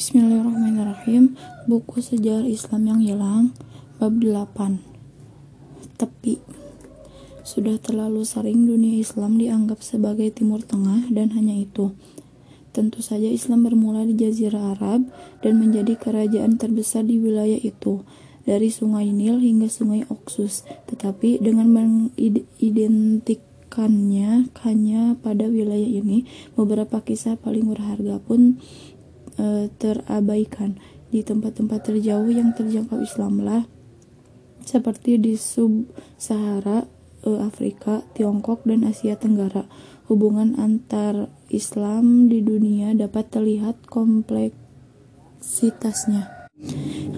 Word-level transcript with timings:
Bismillahirrahmanirrahim. 0.00 1.36
Buku 1.68 2.00
Sejarah 2.00 2.48
Islam 2.48 2.88
yang 2.88 3.04
Hilang 3.04 3.52
Bab 4.00 4.16
8 4.16 4.80
Tepi. 6.00 6.40
Sudah 7.44 7.76
terlalu 7.76 8.24
sering 8.24 8.64
dunia 8.64 8.96
Islam 8.96 9.36
dianggap 9.36 9.84
sebagai 9.84 10.32
Timur 10.32 10.64
Tengah 10.64 11.12
dan 11.12 11.36
hanya 11.36 11.52
itu. 11.52 11.92
Tentu 12.72 13.04
saja 13.04 13.28
Islam 13.28 13.68
bermula 13.68 14.08
di 14.08 14.16
Jazirah 14.16 14.72
Arab 14.72 15.04
dan 15.44 15.60
menjadi 15.60 16.00
kerajaan 16.00 16.56
terbesar 16.56 17.04
di 17.04 17.20
wilayah 17.20 17.60
itu 17.60 18.00
dari 18.48 18.72
Sungai 18.72 19.12
Nil 19.12 19.36
hingga 19.36 19.68
Sungai 19.68 20.08
Oksus. 20.08 20.64
Tetapi 20.88 21.44
dengan 21.44 21.76
mengidentikannya 21.76 24.48
hanya 24.64 25.20
pada 25.20 25.44
wilayah 25.44 25.92
ini 25.92 26.24
beberapa 26.56 27.04
kisah 27.04 27.36
paling 27.36 27.68
berharga 27.68 28.16
pun 28.24 28.56
e, 29.40 29.72
terabaikan 29.80 30.76
di 31.08 31.24
tempat-tempat 31.24 31.88
terjauh 31.88 32.28
yang 32.28 32.52
terjangkau 32.52 33.00
Islamlah 33.00 33.64
seperti 34.60 35.16
di 35.16 35.40
sub-Sahara 35.40 36.84
e, 37.24 37.40
Afrika, 37.40 38.04
Tiongkok, 38.12 38.68
dan 38.68 38.84
Asia 38.84 39.16
Tenggara. 39.16 39.64
Hubungan 40.10 40.58
antar 40.58 41.30
Islam 41.54 42.26
di 42.26 42.42
dunia 42.42 42.90
dapat 42.98 43.30
terlihat 43.30 43.86
kompleksitasnya. 43.86 46.50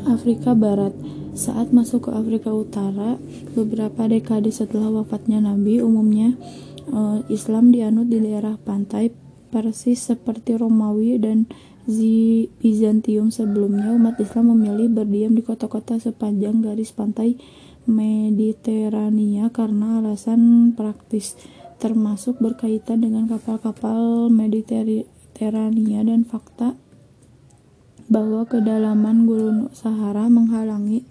Afrika 0.06 0.54
Barat 0.54 0.94
saat 1.32 1.72
masuk 1.72 2.04
ke 2.06 2.10
Afrika 2.12 2.52
Utara, 2.52 3.16
beberapa 3.56 4.04
dekade 4.04 4.52
setelah 4.52 4.92
wafatnya 4.92 5.40
Nabi, 5.40 5.80
umumnya 5.80 6.36
e, 6.84 7.24
Islam 7.32 7.72
dianut 7.72 8.12
di 8.12 8.20
daerah 8.20 8.60
pantai 8.60 9.08
persis 9.52 10.00
seperti 10.00 10.56
Romawi 10.56 11.20
dan 11.20 11.44
Bizantium 11.82 13.34
sebelumnya, 13.34 13.90
umat 13.90 14.14
Islam 14.22 14.54
memilih 14.54 14.86
berdiam 14.86 15.34
di 15.34 15.42
kota-kota 15.42 15.98
sepanjang 15.98 16.62
garis 16.62 16.94
pantai 16.94 17.34
Mediterania 17.90 19.50
karena 19.50 19.98
alasan 19.98 20.70
praktis, 20.78 21.34
termasuk 21.82 22.38
berkaitan 22.38 23.02
dengan 23.02 23.26
kapal-kapal 23.26 24.30
Mediterania 24.30 26.06
dan 26.06 26.22
fakta 26.22 26.78
bahwa 28.06 28.46
kedalaman 28.46 29.26
gurun 29.26 29.58
Sahara 29.74 30.30
menghalangi 30.30 31.02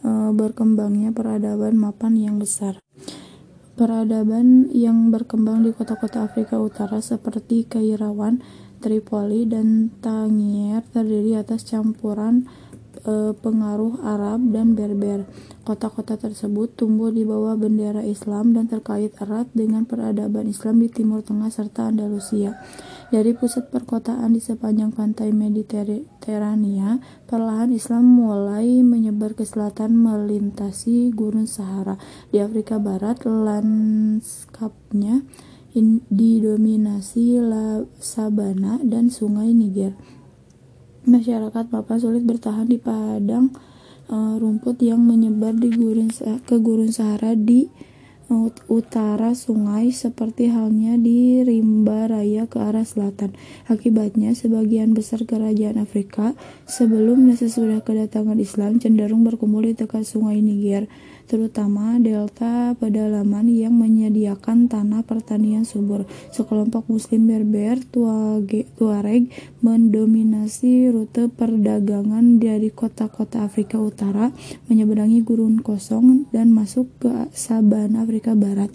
e, 0.00 0.10
berkembangnya 0.32 1.12
peradaban 1.12 1.76
mapan 1.76 2.16
yang 2.16 2.36
besar. 2.40 2.80
Peradaban 3.74 4.70
yang 4.70 5.10
berkembang 5.10 5.66
di 5.66 5.74
kota-kota 5.74 6.24
Afrika 6.24 6.62
Utara 6.62 7.02
seperti 7.02 7.66
Kairawan 7.66 8.38
Tripoli 8.84 9.48
dan 9.48 9.88
Tangier 10.04 10.84
terdiri 10.92 11.40
atas 11.40 11.64
campuran 11.64 12.44
e, 13.00 13.32
pengaruh 13.32 13.96
Arab 14.04 14.52
dan 14.52 14.76
Berber. 14.76 15.24
Kota-kota 15.64 16.20
tersebut 16.20 16.76
tumbuh 16.76 17.08
di 17.08 17.24
bawah 17.24 17.56
bendera 17.56 18.04
Islam 18.04 18.52
dan 18.52 18.68
terkait 18.68 19.16
erat 19.16 19.48
dengan 19.56 19.88
peradaban 19.88 20.44
Islam 20.44 20.84
di 20.84 20.92
Timur 20.92 21.24
Tengah 21.24 21.48
serta 21.48 21.88
Andalusia. 21.88 22.60
Dari 23.08 23.32
pusat 23.32 23.72
perkotaan 23.72 24.36
di 24.36 24.44
sepanjang 24.44 24.92
pantai 24.92 25.32
Mediterania, 25.32 27.00
perlahan 27.24 27.72
Islam 27.72 28.04
mulai 28.04 28.84
menyebar 28.84 29.32
ke 29.32 29.48
selatan 29.48 29.96
melintasi 29.96 31.08
Gurun 31.16 31.48
Sahara. 31.48 31.96
Di 32.28 32.44
Afrika 32.44 32.76
Barat, 32.76 33.24
lanskapnya 33.24 35.24
didominasi 36.08 37.42
la 37.42 37.82
sabana 37.98 38.78
dan 38.86 39.10
sungai 39.10 39.50
Niger. 39.50 39.98
Masyarakat 41.04 41.68
Papua 41.68 41.98
sulit 41.98 42.22
bertahan 42.22 42.70
di 42.70 42.78
padang 42.78 43.52
uh, 44.08 44.38
rumput 44.38 44.80
yang 44.80 45.02
menyebar 45.02 45.52
di 45.52 45.68
gurun 45.74 46.08
ke 46.46 46.56
gurun 46.62 46.94
Sahara 46.94 47.34
di 47.36 47.68
uh, 48.30 48.48
utara 48.70 49.34
sungai 49.36 49.90
seperti 49.92 50.48
halnya 50.48 50.96
di 50.96 51.42
rimba 51.44 52.08
raya 52.08 52.46
ke 52.48 52.56
arah 52.62 52.86
selatan. 52.86 53.36
Akibatnya, 53.68 54.32
sebagian 54.32 54.94
besar 54.96 55.26
kerajaan 55.26 55.76
Afrika 55.82 56.32
sebelum 56.64 57.28
dan 57.28 57.36
sesudah 57.36 57.82
kedatangan 57.84 58.38
Islam 58.40 58.80
cenderung 58.80 59.26
berkumpul 59.26 59.66
di 59.68 59.74
dekat 59.76 60.06
sungai 60.08 60.40
Niger 60.40 60.88
terutama 61.24 61.96
delta 62.00 62.76
pedalaman 62.76 63.48
yang 63.48 63.74
menyediakan 63.74 64.68
tanah 64.68 65.02
pertanian 65.02 65.64
subur. 65.64 66.04
Sekelompok 66.30 66.86
muslim 66.88 67.26
Berber 67.26 67.80
Tuareg 68.76 69.32
mendominasi 69.64 70.92
rute 70.92 71.32
perdagangan 71.32 72.38
dari 72.40 72.68
kota-kota 72.68 73.44
Afrika 73.44 73.80
Utara, 73.80 74.30
menyeberangi 74.68 75.24
gurun 75.24 75.60
kosong 75.64 76.28
dan 76.30 76.52
masuk 76.52 76.86
ke 77.00 77.12
Sabana 77.32 78.04
Afrika 78.04 78.36
Barat. 78.36 78.72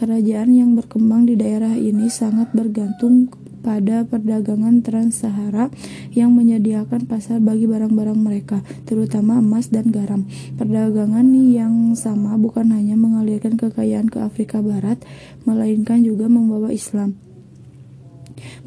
Kerajaan 0.00 0.56
yang 0.56 0.80
berkembang 0.80 1.28
di 1.28 1.36
daerah 1.36 1.76
ini 1.76 2.08
sangat 2.08 2.56
bergantung 2.56 3.28
pada 3.60 4.08
perdagangan 4.08 4.80
Trans-Sahara 4.80 5.68
yang 6.16 6.32
menyediakan 6.32 7.04
pasar 7.04 7.36
bagi 7.44 7.68
barang-barang 7.68 8.16
mereka, 8.16 8.64
terutama 8.88 9.44
emas 9.44 9.68
dan 9.68 9.92
garam. 9.92 10.24
Perdagangan 10.56 11.36
yang 11.36 11.92
sama 12.00 12.40
bukan 12.40 12.72
hanya 12.72 12.96
mengalirkan 12.96 13.60
kekayaan 13.60 14.08
ke 14.08 14.24
Afrika 14.24 14.64
Barat, 14.64 15.04
melainkan 15.44 16.00
juga 16.00 16.32
membawa 16.32 16.72
Islam. 16.72 17.20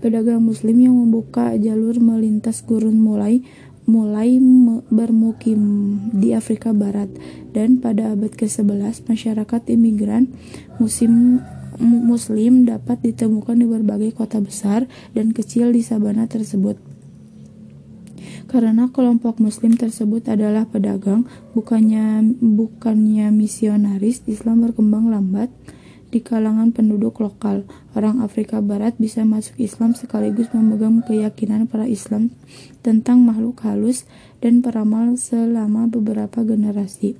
Pedagang 0.06 0.46
muslim 0.46 0.86
yang 0.86 0.94
membuka 0.94 1.58
jalur 1.58 1.98
melintas 1.98 2.62
gurun 2.62 3.02
mulai 3.02 3.42
mulai 3.84 4.40
bermukim 4.88 5.60
di 6.16 6.32
Afrika 6.32 6.72
Barat 6.72 7.12
dan 7.52 7.84
pada 7.84 8.16
abad 8.16 8.32
ke-11 8.32 9.06
masyarakat 9.08 9.62
imigran 9.72 10.32
musim 10.80 11.44
muslim 11.80 12.70
dapat 12.70 13.02
ditemukan 13.02 13.58
di 13.58 13.66
berbagai 13.66 14.12
kota 14.14 14.40
besar 14.40 14.86
dan 15.18 15.34
kecil 15.34 15.74
di 15.74 15.82
sabana 15.82 16.30
tersebut. 16.30 16.78
Karena 18.48 18.86
kelompok 18.94 19.42
muslim 19.42 19.74
tersebut 19.74 20.30
adalah 20.30 20.70
pedagang, 20.70 21.26
bukannya 21.58 22.38
bukannya 22.38 23.34
misionaris, 23.34 24.22
Islam 24.30 24.62
berkembang 24.62 25.10
lambat 25.10 25.50
di 26.14 26.22
kalangan 26.22 26.70
penduduk 26.70 27.18
lokal. 27.26 27.66
Orang 27.98 28.22
Afrika 28.22 28.62
Barat 28.62 28.94
bisa 29.02 29.26
masuk 29.26 29.58
Islam 29.58 29.98
sekaligus 29.98 30.54
memegang 30.54 31.02
keyakinan 31.02 31.66
para 31.66 31.90
Islam 31.90 32.30
tentang 32.86 33.26
makhluk 33.26 33.58
halus 33.66 34.06
dan 34.38 34.62
peramal 34.62 35.18
selama 35.18 35.90
beberapa 35.90 36.46
generasi. 36.46 37.18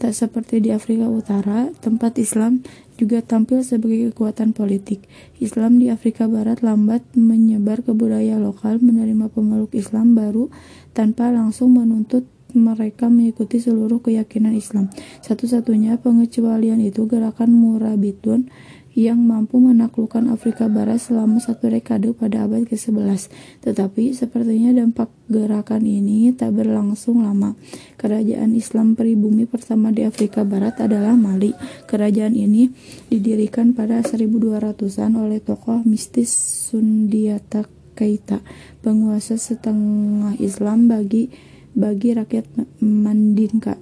Tak 0.00 0.16
seperti 0.16 0.64
di 0.64 0.72
Afrika 0.72 1.12
Utara, 1.12 1.68
tempat 1.84 2.16
Islam 2.16 2.64
juga 2.96 3.20
tampil 3.20 3.60
sebagai 3.60 4.16
kekuatan 4.16 4.56
politik. 4.56 5.04
Islam 5.44 5.76
di 5.76 5.92
Afrika 5.92 6.24
Barat 6.24 6.64
lambat 6.64 7.04
menyebar 7.12 7.84
ke 7.84 7.92
budaya 7.92 8.40
lokal, 8.40 8.80
menerima 8.80 9.28
pemeluk 9.28 9.76
Islam 9.76 10.16
baru 10.16 10.48
tanpa 10.96 11.28
langsung 11.28 11.76
menuntut 11.76 12.24
mereka 12.54 13.06
mengikuti 13.10 13.58
seluruh 13.62 14.02
keyakinan 14.02 14.54
Islam. 14.56 14.92
Satu-satunya 15.22 15.98
pengecualian 16.00 16.80
itu 16.82 17.06
gerakan 17.06 17.52
Murabitun 17.54 18.50
yang 18.98 19.22
mampu 19.22 19.62
menaklukkan 19.62 20.26
Afrika 20.34 20.66
Barat 20.66 20.98
selama 20.98 21.38
satu 21.38 21.70
dekade 21.70 22.10
pada 22.10 22.44
abad 22.46 22.66
ke-11. 22.66 23.30
Tetapi 23.62 24.10
sepertinya 24.10 24.74
dampak 24.74 25.08
gerakan 25.30 25.86
ini 25.86 26.34
tak 26.34 26.58
berlangsung 26.58 27.22
lama. 27.22 27.54
Kerajaan 27.94 28.50
Islam 28.58 28.98
pribumi 28.98 29.46
pertama 29.46 29.94
di 29.94 30.02
Afrika 30.02 30.42
Barat 30.42 30.82
adalah 30.82 31.14
Mali. 31.14 31.54
Kerajaan 31.86 32.34
ini 32.34 32.66
didirikan 33.06 33.78
pada 33.78 34.02
1200-an 34.02 35.12
oleh 35.14 35.38
tokoh 35.38 35.86
mistis 35.86 36.34
Sundiata 36.70 37.66
Keita, 37.90 38.40
penguasa 38.80 39.36
setengah 39.36 40.32
Islam 40.40 40.88
bagi 40.88 41.28
bagi 41.74 42.16
rakyat 42.16 42.46
Mandinka. 42.82 43.78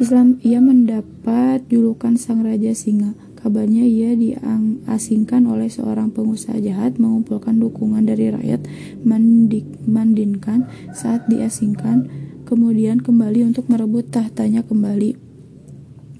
Islam 0.00 0.40
ia 0.40 0.64
mendapat 0.64 1.68
julukan 1.68 2.16
Sang 2.16 2.40
Raja 2.40 2.72
Singa 2.72 3.12
Kabarnya 3.40 3.88
ia 3.88 4.12
diasingkan 4.12 5.48
oleh 5.48 5.72
seorang 5.72 6.12
pengusaha 6.12 6.60
jahat 6.60 7.00
mengumpulkan 7.00 7.56
dukungan 7.56 8.04
dari 8.04 8.28
rakyat 8.28 8.68
Mandik, 9.00 9.64
Mandinkan 9.88 10.68
saat 10.92 11.24
diasingkan, 11.24 12.12
kemudian 12.44 13.00
kembali 13.00 13.48
untuk 13.48 13.64
merebut 13.72 14.12
tahtanya 14.12 14.60
kembali 14.60 15.16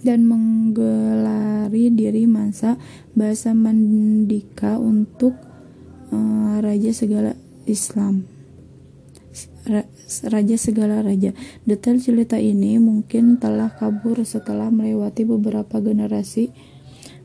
dan 0.00 0.24
menggelari 0.24 1.92
diri 1.92 2.24
Mansa 2.24 2.80
bahasa 3.12 3.52
Mandika 3.52 4.80
untuk 4.80 5.36
uh, 6.08 6.56
raja 6.64 6.88
segala 6.96 7.36
Islam. 7.68 8.29
Raja 10.26 10.56
segala 10.58 11.06
raja. 11.06 11.30
Detail 11.62 12.02
cerita 12.02 12.34
ini 12.34 12.82
mungkin 12.82 13.38
telah 13.38 13.70
kabur 13.70 14.26
setelah 14.26 14.72
melewati 14.74 15.22
beberapa 15.22 15.78
generasi 15.78 16.50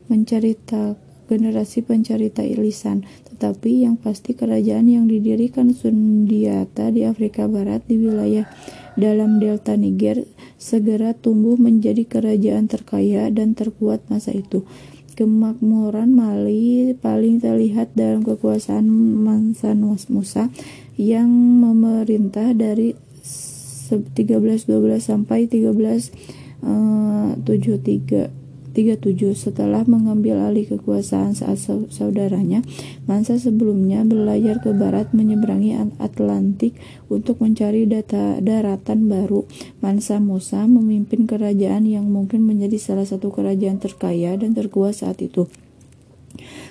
menceritakan 0.06 1.06
generasi 1.26 1.82
pencerita 1.82 2.46
lisan. 2.46 3.04
Tetapi 3.26 3.84
yang 3.84 3.98
pasti 3.98 4.32
kerajaan 4.32 4.86
yang 4.86 5.04
didirikan 5.10 5.74
Sundiata 5.74 6.88
di 6.94 7.04
Afrika 7.04 7.50
Barat 7.50 7.84
di 7.84 8.00
wilayah 8.00 8.46
dalam 8.96 9.42
delta 9.42 9.76
Niger 9.76 10.24
segera 10.56 11.12
tumbuh 11.12 11.60
menjadi 11.60 12.06
kerajaan 12.08 12.70
terkaya 12.70 13.28
dan 13.28 13.52
terkuat 13.52 14.06
masa 14.08 14.32
itu. 14.32 14.64
Kemakmuran 15.16 16.12
Mali 16.12 16.92
paling 16.92 17.40
terlihat 17.40 17.96
dalam 17.96 18.20
kekuasaan 18.20 18.84
Mansa 19.24 19.72
Musa 20.12 20.52
yang 20.96 21.28
memerintah 21.60 22.56
dari 22.56 22.96
1312 23.88 24.68
sampai 24.98 25.46
1373 25.48 28.46
37 28.76 29.32
setelah 29.32 29.88
mengambil 29.88 30.44
alih 30.44 30.68
kekuasaan 30.68 31.32
saat 31.32 31.56
saudaranya 31.88 32.60
Mansa 33.08 33.40
sebelumnya 33.40 34.04
berlayar 34.04 34.60
ke 34.60 34.76
barat 34.76 35.16
menyeberangi 35.16 35.96
Atlantik 35.96 36.76
untuk 37.08 37.40
mencari 37.40 37.88
data 37.88 38.36
daratan 38.44 39.08
baru. 39.08 39.48
Mansa 39.80 40.20
Musa 40.20 40.68
memimpin 40.68 41.24
kerajaan 41.24 41.88
yang 41.88 42.12
mungkin 42.12 42.44
menjadi 42.44 42.76
salah 42.76 43.08
satu 43.08 43.32
kerajaan 43.32 43.80
terkaya 43.80 44.36
dan 44.36 44.52
terkuat 44.52 45.00
saat 45.00 45.24
itu. 45.24 45.48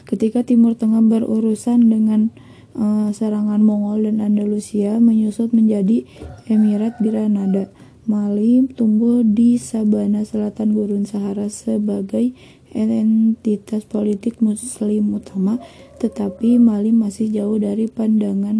Ketika 0.05 0.45
Timur 0.45 0.77
Tengah 0.77 1.01
berurusan 1.01 1.89
dengan 1.89 2.29
uh, 2.75 3.09
serangan 3.11 3.63
Mongol 3.63 4.11
dan 4.11 4.21
Andalusia 4.21 4.99
menyusut 4.99 5.51
menjadi 5.55 6.03
Emirat 6.51 6.99
Granada. 6.99 7.71
Mali 8.05 8.61
tumbuh 8.69 9.25
di 9.25 9.57
sabana 9.57 10.21
selatan 10.21 10.77
Gurun 10.77 11.09
Sahara 11.09 11.49
sebagai 11.49 12.37
entitas 12.75 13.81
politik 13.87 14.45
muslim 14.45 15.17
utama, 15.17 15.57
tetapi 15.97 16.61
Mali 16.61 16.93
masih 16.93 17.33
jauh 17.33 17.57
dari 17.57 17.89
pandangan 17.89 18.57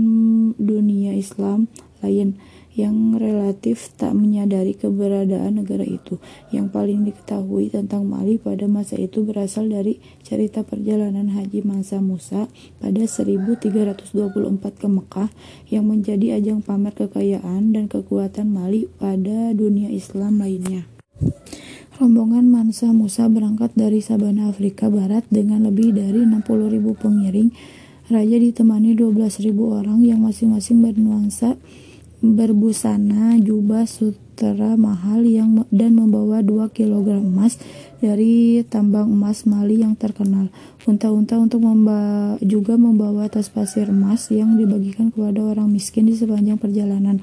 dunia 0.58 1.14
Islam 1.14 1.70
lain 2.02 2.40
yang 2.76 3.16
relatif 3.16 3.96
tak 3.96 4.12
menyadari 4.12 4.76
keberadaan 4.76 5.64
negara 5.64 5.88
itu. 5.88 6.20
Yang 6.52 6.68
paling 6.76 7.08
diketahui 7.08 7.72
tentang 7.72 8.04
Mali 8.04 8.36
pada 8.36 8.68
masa 8.68 9.00
itu 9.00 9.24
berasal 9.24 9.72
dari 9.72 10.04
cerita 10.28 10.68
perjalanan 10.68 11.32
Haji 11.32 11.64
Mansa 11.64 12.04
Musa 12.04 12.52
pada 12.84 13.02
1324 13.08 14.12
ke 14.76 14.88
Mekah 14.92 15.30
yang 15.72 15.88
menjadi 15.88 16.36
ajang 16.36 16.60
pamer 16.60 16.92
kekayaan 16.92 17.72
dan 17.72 17.88
kekuatan 17.88 18.52
Mali 18.52 18.92
pada 19.00 19.56
dunia 19.56 19.88
Islam 19.88 20.44
lainnya. 20.44 20.84
Rombongan 21.96 22.52
Mansa 22.52 22.92
Musa 22.92 23.32
berangkat 23.32 23.72
dari 23.80 24.04
Sabana 24.04 24.52
Afrika 24.52 24.92
Barat 24.92 25.24
dengan 25.32 25.64
lebih 25.64 25.96
dari 25.96 26.28
60.000 26.28 26.92
pengiring. 26.92 27.56
Raja 28.12 28.36
ditemani 28.36 29.00
12.000 29.00 29.56
orang 29.64 30.04
yang 30.04 30.20
masing-masing 30.20 30.84
bernuansa 30.84 31.56
berbusana 32.24 33.36
jubah 33.40 33.84
sutera 33.88 34.76
mahal 34.80 35.24
yang 35.28 35.68
dan 35.72 35.96
membawa 35.96 36.40
2 36.44 36.72
kg 36.72 37.20
emas 37.20 37.60
dari 38.00 38.64
tambang 38.68 39.10
emas 39.10 39.48
Mali 39.48 39.82
yang 39.82 39.98
terkenal. 39.98 40.52
Unta-unta 40.86 41.42
untuk 41.42 41.66
memba 41.66 42.36
juga 42.44 42.78
membawa 42.78 43.26
tas 43.26 43.50
pasir 43.50 43.90
emas 43.90 44.30
yang 44.30 44.56
dibagikan 44.56 45.10
kepada 45.10 45.42
orang 45.42 45.74
miskin 45.74 46.06
di 46.06 46.14
sepanjang 46.14 46.62
perjalanan. 46.62 47.20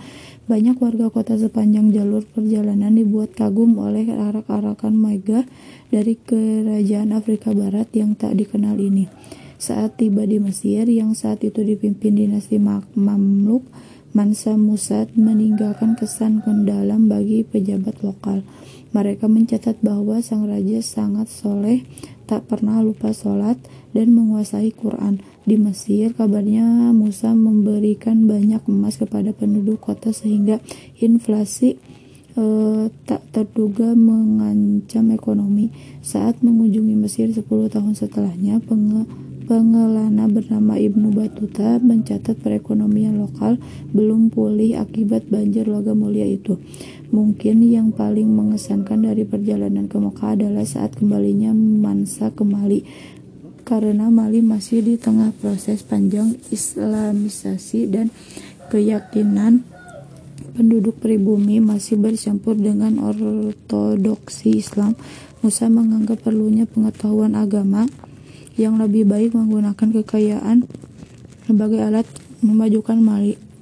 Banyak 0.51 0.83
warga 0.83 1.07
kota 1.09 1.39
sepanjang 1.39 1.95
jalur 1.95 2.27
perjalanan 2.27 2.91
dibuat 2.99 3.33
kagum 3.39 3.79
oleh 3.79 4.11
arak-arakan 4.11 4.99
megah 4.99 5.47
dari 5.95 6.19
kerajaan 6.19 7.15
Afrika 7.15 7.55
Barat 7.55 7.87
yang 7.95 8.19
tak 8.19 8.35
dikenal 8.35 8.75
ini. 8.83 9.07
Saat 9.63 10.03
tiba 10.03 10.27
di 10.27 10.43
Mesir 10.43 10.91
yang 10.91 11.15
saat 11.15 11.47
itu 11.47 11.63
dipimpin 11.63 12.19
dinasti 12.19 12.59
Mamluk, 12.59 13.63
Mansa 14.13 14.61
Musad 14.61 15.09
meninggalkan 15.17 15.97
kesan 15.97 16.45
mendalam 16.45 17.09
bagi 17.09 17.49
pejabat 17.49 18.05
lokal. 18.05 18.45
Mereka 18.93 19.25
mencatat 19.25 19.81
bahwa 19.81 20.21
sang 20.21 20.45
raja 20.45 20.85
sangat 20.85 21.33
soleh, 21.33 21.89
tak 22.29 22.45
pernah 22.45 22.85
lupa 22.85 23.17
sholat, 23.17 23.57
dan 23.97 24.13
menguasai 24.13 24.69
Quran. 24.77 25.25
Di 25.49 25.57
Mesir, 25.57 26.13
kabarnya 26.13 26.93
Musa 26.93 27.33
memberikan 27.33 28.29
banyak 28.29 28.61
emas 28.69 29.01
kepada 29.01 29.33
penduduk 29.33 29.81
kota 29.81 30.13
sehingga 30.13 30.61
inflasi 31.01 31.81
eh, 32.37 32.85
tak 33.09 33.25
terduga 33.33 33.97
mengancam 33.97 35.09
ekonomi. 35.09 35.73
Saat 36.05 36.45
mengunjungi 36.45 37.01
Mesir 37.01 37.33
10 37.33 37.49
tahun 37.49 37.97
setelahnya, 37.97 38.61
Pengelana 39.43 40.31
bernama 40.31 40.79
Ibnu 40.79 41.11
Batuta 41.11 41.83
mencatat 41.83 42.39
perekonomian 42.39 43.19
lokal 43.19 43.59
belum 43.91 44.31
pulih 44.31 44.79
akibat 44.79 45.27
banjir 45.27 45.67
logam 45.67 46.07
mulia 46.07 46.23
itu. 46.23 46.63
Mungkin 47.11 47.67
yang 47.67 47.91
paling 47.91 48.31
mengesankan 48.31 49.03
dari 49.03 49.27
perjalanan 49.27 49.91
ke 49.91 49.99
Mekah 49.99 50.39
adalah 50.39 50.63
saat 50.63 50.95
kembalinya 50.95 51.51
Mansa 51.51 52.31
ke 52.31 52.47
Mali 52.47 52.87
karena 53.67 54.15
Mali 54.15 54.47
masih 54.47 54.79
di 54.87 54.95
tengah 54.95 55.35
proses 55.35 55.83
panjang 55.83 56.39
islamisasi 56.55 57.91
dan 57.91 58.15
keyakinan 58.71 59.67
penduduk 60.55 61.03
pribumi 61.03 61.59
masih 61.59 61.99
bercampur 61.99 62.55
dengan 62.55 63.03
ortodoksi 63.03 64.55
Islam. 64.55 64.95
Musa 65.43 65.67
menganggap 65.67 66.23
perlunya 66.23 66.71
pengetahuan 66.71 67.35
agama 67.35 67.91
yang 68.57 68.77
lebih 68.77 69.09
baik 69.09 69.33
menggunakan 69.33 69.89
kekayaan 70.03 70.69
sebagai 71.49 71.81
alat 71.83 72.07
memajukan 72.43 72.99
Mali. 72.99 73.53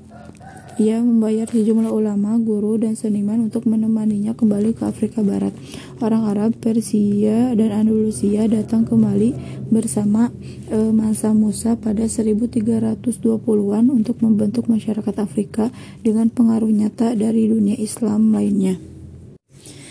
Ia 0.81 0.97
membayar 0.97 1.45
sejumlah 1.45 1.93
ulama, 1.93 2.41
guru, 2.41 2.81
dan 2.81 2.97
seniman 2.97 3.53
untuk 3.53 3.69
menemaninya 3.69 4.33
kembali 4.33 4.73
ke 4.73 4.89
Afrika 4.89 5.21
Barat. 5.21 5.53
Orang 6.01 6.25
Arab, 6.25 6.57
Persia, 6.57 7.53
dan 7.53 7.69
Andalusia 7.69 8.49
datang 8.49 8.89
ke 8.89 8.97
Mali 8.97 9.37
bersama 9.69 10.33
e, 10.73 10.89
Mansa 10.89 11.37
Musa 11.37 11.77
pada 11.77 12.09
1320-an 12.09 13.93
untuk 13.93 14.25
membentuk 14.25 14.73
masyarakat 14.73 15.15
Afrika 15.21 15.69
dengan 16.01 16.33
pengaruh 16.33 16.73
nyata 16.73 17.13
dari 17.13 17.53
dunia 17.53 17.77
Islam 17.77 18.33
lainnya. 18.33 18.81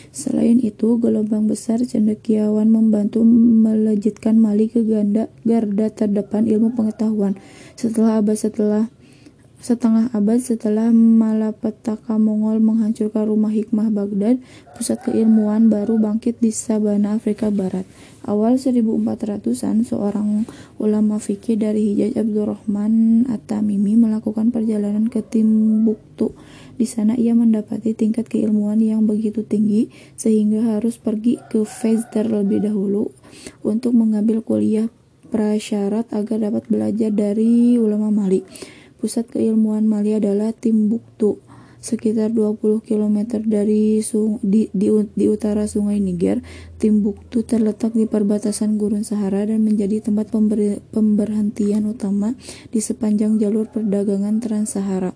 Selain 0.10 0.58
itu, 0.58 0.98
gelombang 0.98 1.46
besar 1.46 1.78
cendekiawan 1.86 2.74
membantu 2.74 3.22
melejitkan 3.26 4.42
Mali 4.42 4.66
ke 4.66 4.82
ganda 4.82 5.30
garda 5.46 5.94
terdepan 5.94 6.50
ilmu 6.50 6.74
pengetahuan. 6.74 7.38
Setelah 7.78 8.18
abad 8.18 8.34
setelah 8.34 8.84
setengah 9.60 10.08
abad 10.16 10.40
setelah 10.40 10.88
malapetaka 10.96 12.16
Mongol 12.16 12.64
menghancurkan 12.64 13.28
rumah 13.28 13.52
hikmah 13.52 13.92
Baghdad, 13.92 14.40
pusat 14.74 15.04
keilmuan 15.04 15.68
baru 15.68 16.00
bangkit 16.00 16.40
di 16.40 16.56
Sabana 16.56 17.20
Afrika 17.20 17.52
Barat. 17.52 17.84
Awal 18.24 18.56
1400-an, 18.56 19.84
seorang 19.84 20.48
ulama 20.80 21.20
fikih 21.20 21.60
dari 21.60 21.92
Hijaz 21.92 22.16
Abdurrahman 22.16 23.28
At-Tamimi 23.28 24.00
melakukan 24.00 24.50
perjalanan 24.56 25.12
ke 25.12 25.20
Timbuktu 25.22 26.32
di 26.80 26.88
sana 26.88 27.20
ia 27.20 27.36
mendapati 27.36 27.92
tingkat 27.92 28.32
keilmuan 28.32 28.80
yang 28.80 29.04
begitu 29.04 29.44
tinggi 29.44 29.92
sehingga 30.16 30.80
harus 30.80 30.96
pergi 30.96 31.36
ke 31.52 31.68
Fez 31.68 32.08
terlebih 32.08 32.64
dahulu 32.64 33.12
untuk 33.68 33.92
mengambil 33.92 34.40
kuliah 34.40 34.88
prasyarat 35.28 36.08
agar 36.16 36.50
dapat 36.50 36.64
belajar 36.72 37.12
dari 37.12 37.76
ulama 37.76 38.08
Mali. 38.10 38.48
Pusat 39.00 39.40
keilmuan 39.40 39.88
Mali 39.88 40.16
adalah 40.16 40.52
Timbuktu, 40.52 41.40
sekitar 41.80 42.36
20 42.36 42.84
km 42.84 43.40
dari 43.48 44.04
sung, 44.04 44.44
di, 44.44 44.68
di, 44.76 44.92
di 45.16 45.26
utara 45.32 45.64
sungai 45.64 46.04
Niger. 46.04 46.44
Timbuktu 46.76 47.48
terletak 47.48 47.96
di 47.96 48.08
perbatasan 48.08 48.76
Gurun 48.76 49.08
Sahara 49.08 49.48
dan 49.48 49.64
menjadi 49.64 50.04
tempat 50.04 50.32
pember, 50.32 50.84
pemberhentian 50.92 51.88
utama 51.88 52.36
di 52.72 52.84
sepanjang 52.84 53.40
jalur 53.40 53.72
perdagangan 53.72 54.44
Trans-Sahara. 54.44 55.16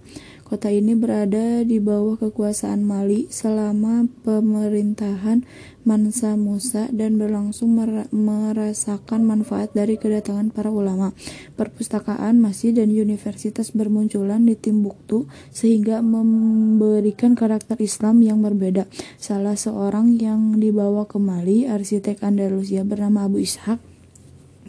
Kota 0.54 0.70
ini 0.70 0.94
berada 0.94 1.66
di 1.66 1.82
bawah 1.82 2.14
kekuasaan 2.14 2.86
Mali 2.86 3.26
selama 3.26 4.06
pemerintahan 4.22 5.42
Mansa 5.82 6.38
Musa 6.38 6.94
dan 6.94 7.18
berlangsung 7.18 7.74
merasakan 8.14 9.26
manfaat 9.26 9.74
dari 9.74 9.98
kedatangan 9.98 10.54
para 10.54 10.70
ulama. 10.70 11.18
Perpustakaan, 11.58 12.38
masjid, 12.38 12.70
dan 12.70 12.94
universitas 12.94 13.74
bermunculan 13.74 14.46
di 14.46 14.54
Timbuktu 14.54 15.26
sehingga 15.50 16.06
memberikan 16.06 17.34
karakter 17.34 17.82
Islam 17.82 18.22
yang 18.22 18.46
berbeda. 18.46 18.86
Salah 19.18 19.58
seorang 19.58 20.22
yang 20.22 20.62
dibawa 20.62 21.10
ke 21.10 21.18
Mali, 21.18 21.66
arsitek 21.66 22.22
Andalusia 22.22 22.86
bernama 22.86 23.26
Abu 23.26 23.42
Ishaq, 23.42 23.82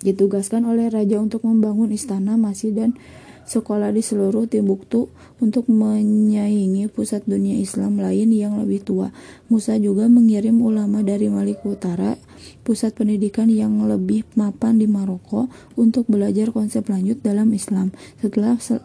ditugaskan 0.00 0.64
oleh 0.64 0.88
raja 0.88 1.20
untuk 1.20 1.44
membangun 1.44 1.92
istana, 1.92 2.40
masjid, 2.40 2.72
dan 2.72 2.96
sekolah 3.44 3.92
di 3.92 4.00
seluruh 4.00 4.48
Timbuktu 4.48 5.12
untuk 5.40 5.68
menyaingi 5.68 6.88
pusat 6.88 7.24
dunia 7.28 7.56
Islam 7.60 8.00
lain 8.00 8.32
yang 8.32 8.56
lebih 8.60 8.84
tua. 8.84 9.12
Musa 9.52 9.76
juga 9.76 10.08
mengirim 10.08 10.56
ulama 10.60 11.04
dari 11.04 11.28
Maluku 11.28 11.76
Utara, 11.76 12.16
pusat 12.64 12.96
pendidikan 12.96 13.48
yang 13.52 13.84
lebih 13.84 14.24
mapan 14.36 14.80
di 14.80 14.88
Maroko, 14.88 15.52
untuk 15.76 16.08
belajar 16.08 16.50
konsep 16.50 16.88
lanjut 16.88 17.20
dalam 17.20 17.52
Islam. 17.52 17.92
Setelah 18.20 18.56
sel 18.60 18.80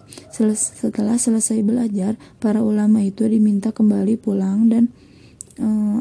setelah 0.56 1.16
selesai 1.16 1.60
belajar, 1.63 2.20
para 2.44 2.60
ulama 2.60 3.04
itu 3.04 3.25
diminta 3.28 3.72
kembali 3.72 4.20
pulang 4.20 4.68
dan 4.72 4.92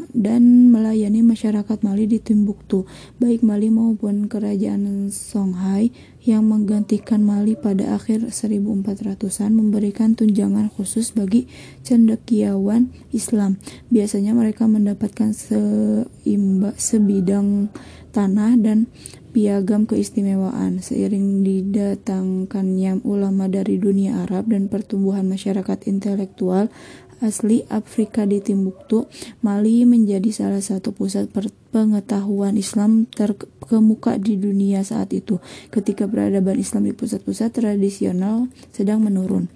dan 0.09 0.73
melayani 0.73 1.21
masyarakat 1.21 1.85
Mali 1.85 2.09
di 2.09 2.17
Timbuktu, 2.17 2.89
baik 3.21 3.45
Mali 3.45 3.69
maupun 3.69 4.25
kerajaan 4.25 5.13
Songhai 5.13 5.93
yang 6.25 6.49
menggantikan 6.49 7.21
Mali 7.21 7.53
pada 7.53 7.95
akhir 7.95 8.33
1400-an 8.33 9.51
memberikan 9.53 10.17
tunjangan 10.17 10.73
khusus 10.73 11.13
bagi 11.13 11.45
cendekiawan 11.85 12.89
Islam. 13.13 13.61
Biasanya 13.93 14.33
mereka 14.35 14.65
mendapatkan 14.65 15.31
seimba, 15.31 16.73
sebidang 16.75 17.69
tanah 18.09 18.57
dan 18.57 18.89
piagam 19.29 19.85
keistimewaan 19.85 20.81
seiring 20.81 21.45
didatangkannya 21.45 23.05
ulama 23.05 23.45
dari 23.45 23.77
dunia 23.77 24.25
Arab 24.25 24.49
dan 24.49 24.65
pertumbuhan 24.67 25.29
masyarakat 25.29 25.85
intelektual 25.85 26.73
asli 27.19 27.63
Afrika 27.67 28.23
di 28.23 28.39
Timbuktu, 28.39 29.07
Mali 29.43 29.83
menjadi 29.83 30.31
salah 30.31 30.63
satu 30.63 30.91
pusat 30.91 31.31
pengetahuan 31.69 32.55
Islam 32.55 33.05
terkemuka 33.07 34.17
di 34.19 34.39
dunia 34.39 34.81
saat 34.83 35.11
itu, 35.15 35.39
ketika 35.69 36.07
peradaban 36.07 36.59
Islam 36.59 36.87
di 36.87 36.93
pusat-pusat 36.95 37.55
tradisional 37.55 38.47
sedang 38.73 39.03
menurun. 39.03 39.51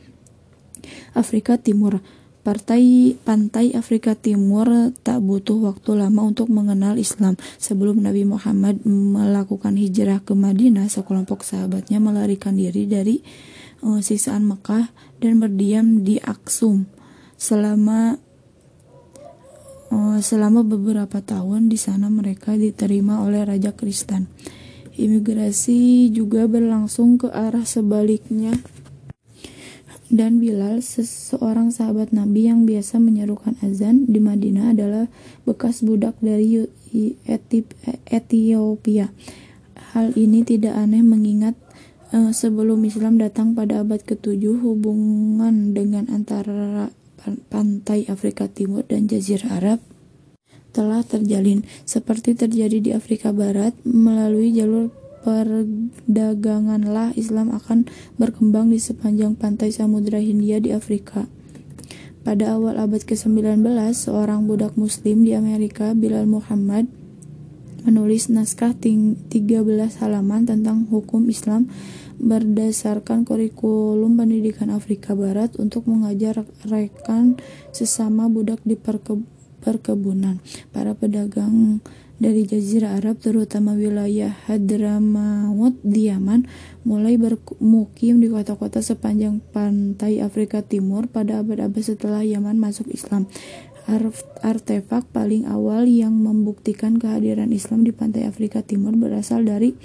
Afrika 1.15 1.55
Timur 1.55 2.03
Partai 2.43 3.15
Pantai 3.23 3.71
Afrika 3.71 4.19
Timur 4.19 4.91
tak 4.99 5.23
butuh 5.23 5.63
waktu 5.63 5.95
lama 5.95 6.27
untuk 6.27 6.51
mengenal 6.51 6.99
Islam. 6.99 7.39
Sebelum 7.39 8.03
Nabi 8.03 8.27
Muhammad 8.27 8.83
melakukan 8.83 9.79
hijrah 9.79 10.19
ke 10.19 10.35
Madinah, 10.35 10.91
sekelompok 10.91 11.47
sahabatnya 11.47 12.03
melarikan 12.03 12.59
diri 12.59 12.83
dari 12.83 13.23
uh, 13.79 14.03
sisaan 14.03 14.43
Mekah 14.43 14.91
dan 15.23 15.39
berdiam 15.39 16.03
di 16.03 16.19
Aksum 16.19 16.83
selama 17.43 18.15
uh, 19.91 20.19
selama 20.23 20.63
beberapa 20.63 21.19
tahun 21.19 21.67
di 21.67 21.75
sana 21.75 22.07
mereka 22.07 22.55
diterima 22.55 23.19
oleh 23.19 23.43
raja 23.43 23.75
Kristen. 23.75 24.31
Imigrasi 24.95 26.07
juga 26.15 26.47
berlangsung 26.47 27.19
ke 27.19 27.27
arah 27.27 27.67
sebaliknya. 27.67 28.55
Dan 30.13 30.37
Bilal, 30.37 30.85
seseorang 30.85 31.73
sahabat 31.73 32.13
Nabi 32.13 32.45
yang 32.45 32.69
biasa 32.69 33.01
menyerukan 33.01 33.57
azan 33.65 34.05
di 34.05 34.21
Madinah 34.21 34.77
adalah 34.77 35.09
bekas 35.41 35.81
budak 35.81 36.13
dari 36.21 36.69
Ethiopia. 38.13 39.09
Hal 39.97 40.13
ini 40.13 40.45
tidak 40.45 40.77
aneh 40.77 41.01
mengingat 41.01 41.57
uh, 42.13 42.29
sebelum 42.29 42.85
Islam 42.85 43.17
datang 43.17 43.57
pada 43.57 43.81
abad 43.81 44.05
ke-7 44.05 44.61
hubungan 44.61 45.73
dengan 45.73 46.05
antara 46.13 46.93
pantai 47.51 48.07
Afrika 48.11 48.47
Timur 48.51 48.83
dan 48.87 49.07
Jazirah 49.07 49.59
Arab 49.59 49.79
telah 50.73 51.05
terjalin 51.05 51.61
seperti 51.85 52.33
terjadi 52.33 52.77
di 52.81 52.91
Afrika 52.91 53.29
Barat 53.29 53.77
melalui 53.85 54.49
jalur 54.51 54.89
perdaganganlah 55.23 57.15
Islam 57.15 57.55
akan 57.55 57.87
berkembang 58.19 58.73
di 58.73 58.81
sepanjang 58.81 59.39
pantai 59.39 59.71
Samudra 59.71 60.19
Hindia 60.19 60.59
di 60.59 60.75
Afrika. 60.75 61.29
Pada 62.23 62.55
awal 62.55 62.79
abad 62.79 63.03
ke-19, 63.03 63.63
seorang 63.91 64.47
budak 64.47 64.79
muslim 64.79 65.27
di 65.27 65.35
Amerika, 65.35 65.91
Bilal 65.91 66.27
Muhammad, 66.27 66.87
menulis 67.83 68.31
naskah 68.31 68.71
13 68.79 69.27
halaman 69.99 70.47
tentang 70.47 70.87
hukum 70.87 71.27
Islam 71.27 71.67
berdasarkan 72.23 73.27
kurikulum 73.27 74.15
pendidikan 74.15 74.71
Afrika 74.71 75.11
Barat 75.11 75.59
untuk 75.59 75.85
mengajar 75.91 76.47
rekan 76.63 77.35
sesama 77.75 78.31
budak 78.31 78.63
di 78.63 78.79
perke 78.79 79.19
perkebunan. 79.63 80.39
Para 80.71 80.95
pedagang 80.95 81.83
dari 82.19 82.47
Jazirah 82.47 82.99
Arab 82.99 83.19
terutama 83.19 83.75
wilayah 83.75 84.31
Hadramaut 84.47 85.75
di 85.83 86.07
Yaman 86.07 86.47
mulai 86.87 87.19
bermukim 87.19 88.23
di 88.23 88.31
kota-kota 88.31 88.79
sepanjang 88.79 89.43
pantai 89.51 90.23
Afrika 90.23 90.63
Timur 90.63 91.11
pada 91.11 91.43
abad-abad 91.43 91.83
setelah 91.83 92.23
Yaman 92.23 92.59
masuk 92.59 92.87
Islam. 92.91 93.27
Artefak 94.39 95.11
paling 95.11 95.43
awal 95.43 95.91
yang 95.91 96.15
membuktikan 96.15 96.95
kehadiran 96.95 97.51
Islam 97.51 97.83
di 97.83 97.91
pantai 97.91 98.23
Afrika 98.23 98.63
Timur 98.63 98.95
berasal 98.95 99.43
dari 99.43 99.75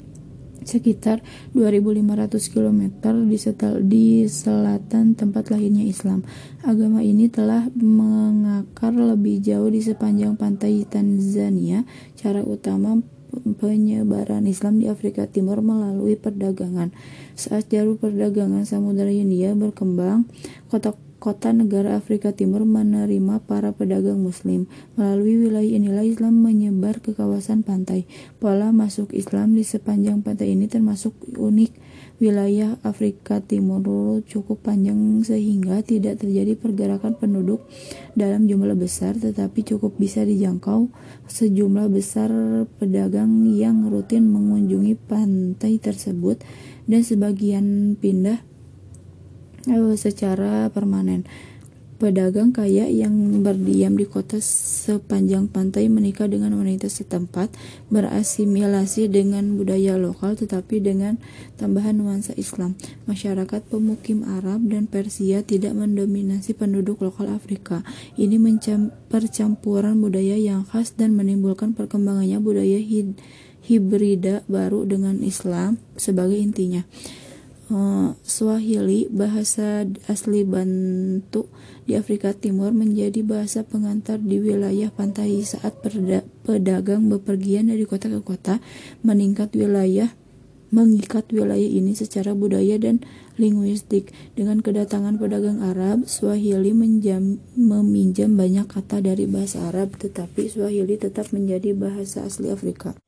sekitar 0.67 1.23
2.500 1.55 2.53
km 2.53 2.83
di, 3.25 3.39
setel, 3.39 3.73
di 3.87 4.27
selatan 4.27 5.15
tempat 5.15 5.55
lahirnya 5.55 5.87
Islam. 5.87 6.27
Agama 6.67 7.01
ini 7.07 7.31
telah 7.31 7.71
mengakar 7.79 8.93
lebih 8.93 9.39
jauh 9.39 9.71
di 9.71 9.81
sepanjang 9.81 10.35
pantai 10.35 10.83
Tanzania. 10.85 11.87
Cara 12.19 12.43
utama 12.43 12.99
penyebaran 13.33 14.45
Islam 14.49 14.83
di 14.83 14.91
Afrika 14.91 15.31
Timur 15.31 15.63
melalui 15.63 16.19
perdagangan. 16.19 16.91
Saat 17.37 17.71
jalur 17.71 18.01
perdagangan 18.01 18.65
Samudra 18.65 19.13
Hindia 19.13 19.53
berkembang, 19.53 20.27
kota 20.73 20.97
kota 21.17 21.53
negara 21.53 21.97
Afrika 21.97 22.33
Timur 22.37 22.69
menerima 22.69 23.43
para 23.45 23.73
pedagang 23.73 24.21
muslim. 24.21 24.69
Melalui 24.95 25.49
wilayah 25.49 25.73
inilah 25.81 26.05
Islam 26.05 26.45
menyebar 26.45 27.01
ke 27.01 27.17
kawasan 27.17 27.65
pantai. 27.65 28.05
Pola 28.37 28.71
masuk 28.71 29.17
Islam 29.17 29.57
di 29.57 29.65
sepanjang 29.65 30.21
pantai 30.21 30.53
ini 30.53 30.69
termasuk 30.69 31.17
unik. 31.35 31.73
Wilayah 32.17 32.81
Afrika 32.81 33.45
Timur 33.45 33.85
cukup 34.25 34.65
panjang 34.65 35.21
sehingga 35.21 35.85
tidak 35.85 36.25
terjadi 36.25 36.57
pergerakan 36.57 37.13
penduduk 37.13 37.69
dalam 38.17 38.49
jumlah 38.49 38.73
besar 38.73 39.21
tetapi 39.21 39.61
cukup 39.61 40.01
bisa 40.01 40.25
dijangkau 40.25 40.89
sejumlah 41.29 41.93
besar 41.93 42.33
pedagang 42.81 43.45
yang 43.53 43.93
rutin 43.93 44.33
mengunjungi 44.33 44.97
pantai 44.97 45.77
tersebut 45.77 46.41
dan 46.89 47.05
sebagian 47.05 48.01
pindah 48.01 48.41
uh, 49.71 49.95
secara 49.99 50.71
permanen. 50.71 51.27
Pedagang 51.97 52.53
kaya 52.53 52.93
yang 52.93 53.41
berdiam 53.41 53.97
di 53.97 54.05
kota 54.05 54.37
sepanjang 54.37 55.49
pantai 55.49 55.89
menikah 55.89 56.29
dengan 56.29 56.53
wanita 56.53 56.93
setempat, 56.93 57.57
berasimilasi 57.89 59.09
dengan 59.09 59.57
budaya 59.57 59.97
lokal 59.97 60.37
tetapi 60.37 60.85
dengan 60.85 61.17
tambahan 61.57 61.97
nuansa 61.97 62.37
Islam. 62.37 62.77
Masyarakat 63.09 63.65
pemukim 63.73 64.29
Arab 64.29 64.69
dan 64.69 64.93
Persia 64.93 65.41
tidak 65.41 65.73
mendominasi 65.73 66.53
penduduk 66.53 67.01
lokal 67.01 67.33
Afrika. 67.33 67.81
Ini 68.21 68.37
percampuran 69.09 69.97
budaya 69.97 70.37
yang 70.37 70.69
khas 70.69 70.93
dan 71.01 71.17
menimbulkan 71.17 71.73
perkembangannya 71.73 72.37
budaya 72.45 72.77
hibrida 73.65 74.45
baru 74.53 74.85
dengan 74.85 75.25
Islam 75.25 75.81
sebagai 75.97 76.37
intinya. 76.37 76.85
Eh, 77.67 78.11
Swahili, 78.23 79.11
bahasa 79.11 79.83
asli 80.07 80.47
Bantu 80.47 81.51
di 81.83 81.99
Afrika 81.99 82.31
Timur, 82.31 82.71
menjadi 82.71 83.27
bahasa 83.27 83.67
pengantar 83.67 84.23
di 84.23 84.39
wilayah 84.39 84.87
pantai 84.95 85.43
saat 85.43 85.75
pedagang 86.47 87.11
bepergian 87.11 87.67
dari 87.67 87.83
kota 87.83 88.07
ke 88.07 88.23
kota, 88.23 88.63
meningkat 89.03 89.51
wilayah 89.59 90.15
mengikat 90.67 91.31
wilayah 91.31 91.67
ini 91.67 91.95
secara 91.95 92.35
budaya 92.35 92.75
dan 92.79 93.03
linguistik. 93.39 94.11
Dengan 94.35 94.61
kedatangan 94.61 95.15
pedagang 95.15 95.63
Arab, 95.63 96.11
Swahili 96.11 96.75
menjam, 96.75 97.39
meminjam 97.55 98.35
banyak 98.35 98.67
kata 98.67 98.99
dari 98.99 99.31
bahasa 99.31 99.71
Arab, 99.71 99.95
tetapi 99.95 100.51
Swahili 100.51 100.99
tetap 100.99 101.31
menjadi 101.31 101.71
bahasa 101.73 102.27
asli 102.27 102.51
Afrika. 102.51 102.99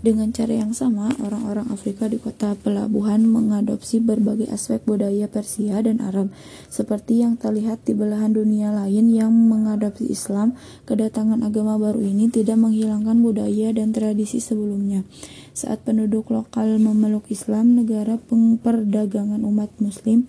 Dengan 0.00 0.32
cara 0.32 0.64
yang 0.64 0.72
sama, 0.72 1.12
orang-orang 1.20 1.68
Afrika 1.68 2.08
di 2.08 2.16
kota 2.16 2.56
pelabuhan 2.56 3.20
mengadopsi 3.28 4.00
berbagai 4.00 4.48
aspek 4.48 4.80
budaya 4.88 5.28
Persia 5.28 5.76
dan 5.84 6.00
Arab, 6.00 6.32
seperti 6.72 7.20
yang 7.20 7.36
terlihat 7.36 7.84
di 7.84 7.92
belahan 7.92 8.32
dunia 8.32 8.72
lain 8.72 9.12
yang 9.12 9.28
mengadopsi 9.28 10.08
Islam. 10.08 10.56
Kedatangan 10.88 11.44
agama 11.44 11.76
baru 11.76 12.00
ini 12.00 12.32
tidak 12.32 12.56
menghilangkan 12.56 13.20
budaya 13.20 13.76
dan 13.76 13.92
tradisi 13.92 14.40
sebelumnya. 14.40 15.04
Saat 15.52 15.84
penduduk 15.84 16.32
lokal 16.32 16.80
memeluk 16.80 17.28
Islam, 17.28 17.76
negara 17.76 18.16
perdagangan 18.64 19.44
umat 19.44 19.68
Muslim 19.84 20.24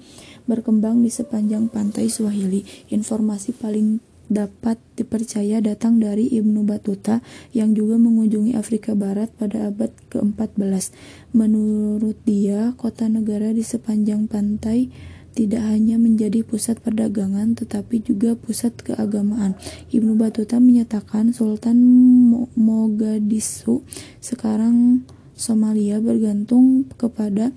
berkembang 0.52 1.00
di 1.00 1.08
sepanjang 1.08 1.72
pantai 1.72 2.12
Swahili. 2.12 2.68
Informasi 2.92 3.56
paling 3.56 4.11
dapat 4.32 4.80
dipercaya 4.96 5.60
datang 5.60 6.00
dari 6.00 6.32
Ibnu 6.32 6.64
Batuta 6.64 7.20
yang 7.52 7.76
juga 7.76 8.00
mengunjungi 8.00 8.56
Afrika 8.56 8.96
Barat 8.96 9.28
pada 9.36 9.68
abad 9.68 9.92
ke-14. 10.08 10.96
Menurut 11.36 12.16
dia, 12.24 12.72
kota 12.80 13.12
negara 13.12 13.52
di 13.52 13.60
sepanjang 13.60 14.32
pantai 14.32 14.88
tidak 15.32 15.64
hanya 15.64 15.96
menjadi 15.96 16.44
pusat 16.44 16.80
perdagangan 16.84 17.56
tetapi 17.56 18.04
juga 18.04 18.36
pusat 18.40 18.76
keagamaan. 18.80 19.56
Ibnu 19.92 20.16
Batuta 20.16 20.60
menyatakan 20.60 21.36
Sultan 21.36 21.80
Mogadishu 22.56 23.84
sekarang 24.24 25.08
Somalia 25.42 25.98
bergantung 25.98 26.86
kepada 27.02 27.50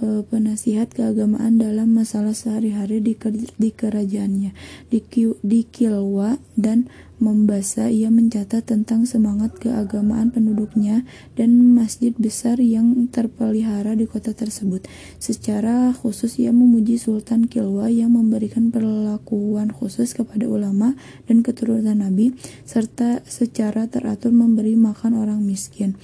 e, 0.00 0.22
penasihat 0.24 0.92
keagamaan 0.92 1.60
dalam 1.60 1.96
masalah 1.96 2.32
sehari-hari 2.32 3.00
di, 3.00 3.16
di 3.56 3.70
kerajaannya. 3.72 4.52
Di, 4.92 5.00
di 5.42 5.60
Kilwa 5.66 6.36
dan 6.56 6.88
Mombasa, 7.16 7.88
ia 7.88 8.12
mencatat 8.12 8.68
tentang 8.68 9.08
semangat 9.08 9.56
keagamaan 9.56 10.28
penduduknya 10.28 11.08
dan 11.32 11.72
masjid 11.72 12.12
besar 12.12 12.60
yang 12.60 13.08
terpelihara 13.08 13.96
di 13.96 14.04
kota 14.04 14.36
tersebut. 14.36 14.84
Secara 15.16 15.96
khusus, 15.96 16.36
ia 16.36 16.52
memuji 16.52 17.00
Sultan 17.00 17.48
Kilwa 17.48 17.88
yang 17.88 18.12
memberikan 18.12 18.68
perlakuan 18.68 19.72
khusus 19.72 20.12
kepada 20.12 20.44
ulama 20.44 20.92
dan 21.24 21.40
keturunan 21.40 22.04
Nabi, 22.04 22.36
serta 22.68 23.24
secara 23.24 23.88
teratur 23.88 24.36
memberi 24.36 24.76
makan 24.76 25.16
orang 25.16 25.40
miskin. 25.40 25.96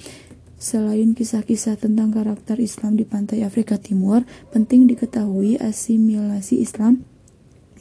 Selain 0.62 1.11
kisah-kisah 1.11 1.75
tentang 1.75 2.14
karakter 2.14 2.54
Islam 2.62 2.95
di 2.95 3.02
pantai 3.02 3.42
Afrika 3.42 3.83
Timur, 3.83 4.23
penting 4.54 4.87
diketahui 4.87 5.59
asimilasi 5.59 6.62
Islam 6.62 7.02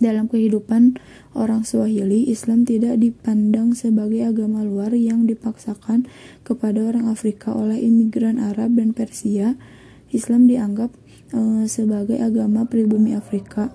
dalam 0.01 0.25
kehidupan 0.25 0.97
orang 1.37 1.61
Swahili, 1.61 2.25
Islam 2.25 2.65
tidak 2.65 2.97
dipandang 2.97 3.77
sebagai 3.77 4.25
agama 4.25 4.65
luar 4.65 4.97
yang 4.97 5.29
dipaksakan 5.29 6.09
kepada 6.41 6.81
orang 6.81 7.05
Afrika 7.05 7.53
oleh 7.53 7.77
imigran 7.77 8.41
Arab 8.41 8.81
dan 8.81 8.97
Persia. 8.97 9.61
Islam 10.09 10.49
dianggap 10.49 10.89
e, 11.37 11.69
sebagai 11.69 12.17
agama 12.17 12.65
pribumi 12.65 13.13
Afrika 13.13 13.69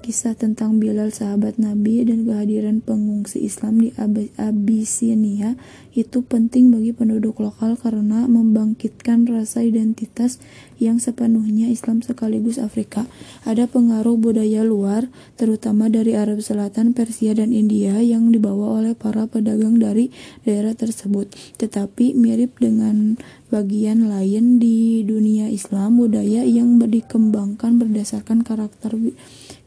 kisah 0.00 0.36
tentang 0.36 0.80
Bilal 0.80 1.12
sahabat 1.12 1.60
Nabi 1.60 2.04
dan 2.04 2.24
kehadiran 2.28 2.84
pengungsi 2.84 3.44
Islam 3.44 3.82
di 3.82 3.90
Abyssinia 4.36 5.56
itu 5.96 6.20
penting 6.20 6.68
bagi 6.68 6.92
penduduk 6.92 7.40
lokal 7.40 7.80
karena 7.80 8.28
membangkitkan 8.28 9.24
rasa 9.24 9.64
identitas 9.64 10.36
yang 10.76 11.00
sepenuhnya 11.00 11.72
Islam 11.72 12.04
sekaligus 12.04 12.60
Afrika. 12.60 13.08
Ada 13.48 13.64
pengaruh 13.64 14.20
budaya 14.20 14.60
luar, 14.60 15.08
terutama 15.40 15.88
dari 15.88 16.12
Arab 16.12 16.44
Selatan, 16.44 16.92
Persia, 16.92 17.32
dan 17.32 17.56
India 17.56 17.96
yang 18.04 18.28
dibawa 18.28 18.84
oleh 18.84 18.92
para 18.92 19.24
pedagang 19.24 19.80
dari 19.80 20.12
daerah 20.44 20.76
tersebut. 20.76 21.32
Tetapi 21.56 22.12
mirip 22.12 22.60
dengan 22.60 23.16
bagian 23.48 24.12
lain 24.12 24.60
di 24.60 25.00
dunia 25.00 25.48
Islam, 25.48 25.96
budaya 25.96 26.44
yang 26.44 26.76
dikembangkan 26.76 27.80
berdasarkan 27.80 28.44
karakter 28.44 28.92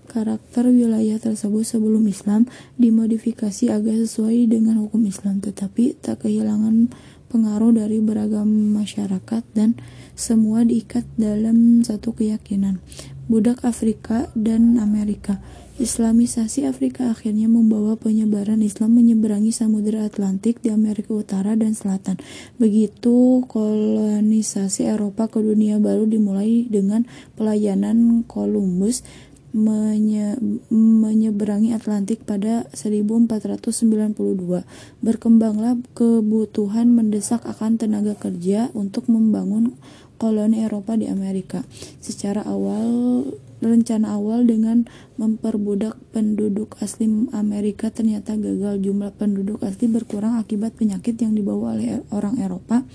karakter 0.09 0.65
wilayah 0.73 1.21
tersebut 1.21 1.61
sebelum 1.61 2.09
Islam 2.09 2.49
dimodifikasi 2.81 3.69
agak 3.69 4.09
sesuai 4.09 4.49
dengan 4.49 4.81
hukum 4.81 5.05
Islam 5.05 5.39
tetapi 5.39 6.01
tak 6.01 6.25
kehilangan 6.25 6.89
pengaruh 7.29 7.77
dari 7.77 8.01
beragam 8.01 8.49
masyarakat 8.73 9.45
dan 9.53 9.77
semua 10.17 10.65
diikat 10.65 11.05
dalam 11.15 11.85
satu 11.85 12.17
keyakinan 12.17 12.81
budak 13.29 13.61
Afrika 13.61 14.33
dan 14.33 14.81
Amerika 14.81 15.37
Islamisasi 15.79 16.67
Afrika 16.67 17.07
akhirnya 17.07 17.47
membawa 17.47 17.95
penyebaran 17.95 18.59
Islam 18.59 18.99
menyeberangi 18.99 19.55
Samudera 19.55 20.03
Atlantik 20.03 20.59
di 20.59 20.75
Amerika 20.75 21.15
Utara 21.15 21.55
dan 21.55 21.71
Selatan. 21.71 22.19
Begitu 22.59 23.47
kolonisasi 23.47 24.91
Eropa 24.91 25.31
ke 25.31 25.39
dunia 25.39 25.79
baru 25.79 26.03
dimulai 26.03 26.67
dengan 26.67 27.07
pelayanan 27.39 28.27
Columbus 28.27 29.07
menye 29.49 30.37
menyeberangi 30.69 31.73
Atlantik 31.73 32.21
pada 32.21 32.69
1492. 32.77 34.61
Berkembanglah 35.01 35.81
kebutuhan 35.97 36.93
mendesak 36.93 37.41
akan 37.49 37.81
tenaga 37.81 38.13
kerja 38.13 38.69
untuk 38.77 39.09
membangun 39.09 39.73
koloni 40.21 40.61
Eropa 40.61 40.93
di 40.93 41.09
Amerika. 41.09 41.65
Secara 41.97 42.45
awal 42.45 43.25
rencana 43.59 44.15
awal 44.15 44.47
dengan 44.47 44.87
memperbudak 45.19 45.97
penduduk 46.15 46.79
asli 46.79 47.09
Amerika 47.33 47.89
ternyata 47.89 48.37
gagal. 48.37 48.85
Jumlah 48.85 49.17
penduduk 49.17 49.65
asli 49.65 49.89
berkurang 49.89 50.37
akibat 50.37 50.77
penyakit 50.77 51.17
yang 51.17 51.33
dibawa 51.33 51.73
oleh 51.73 52.05
orang 52.13 52.37
Eropa. 52.37 52.85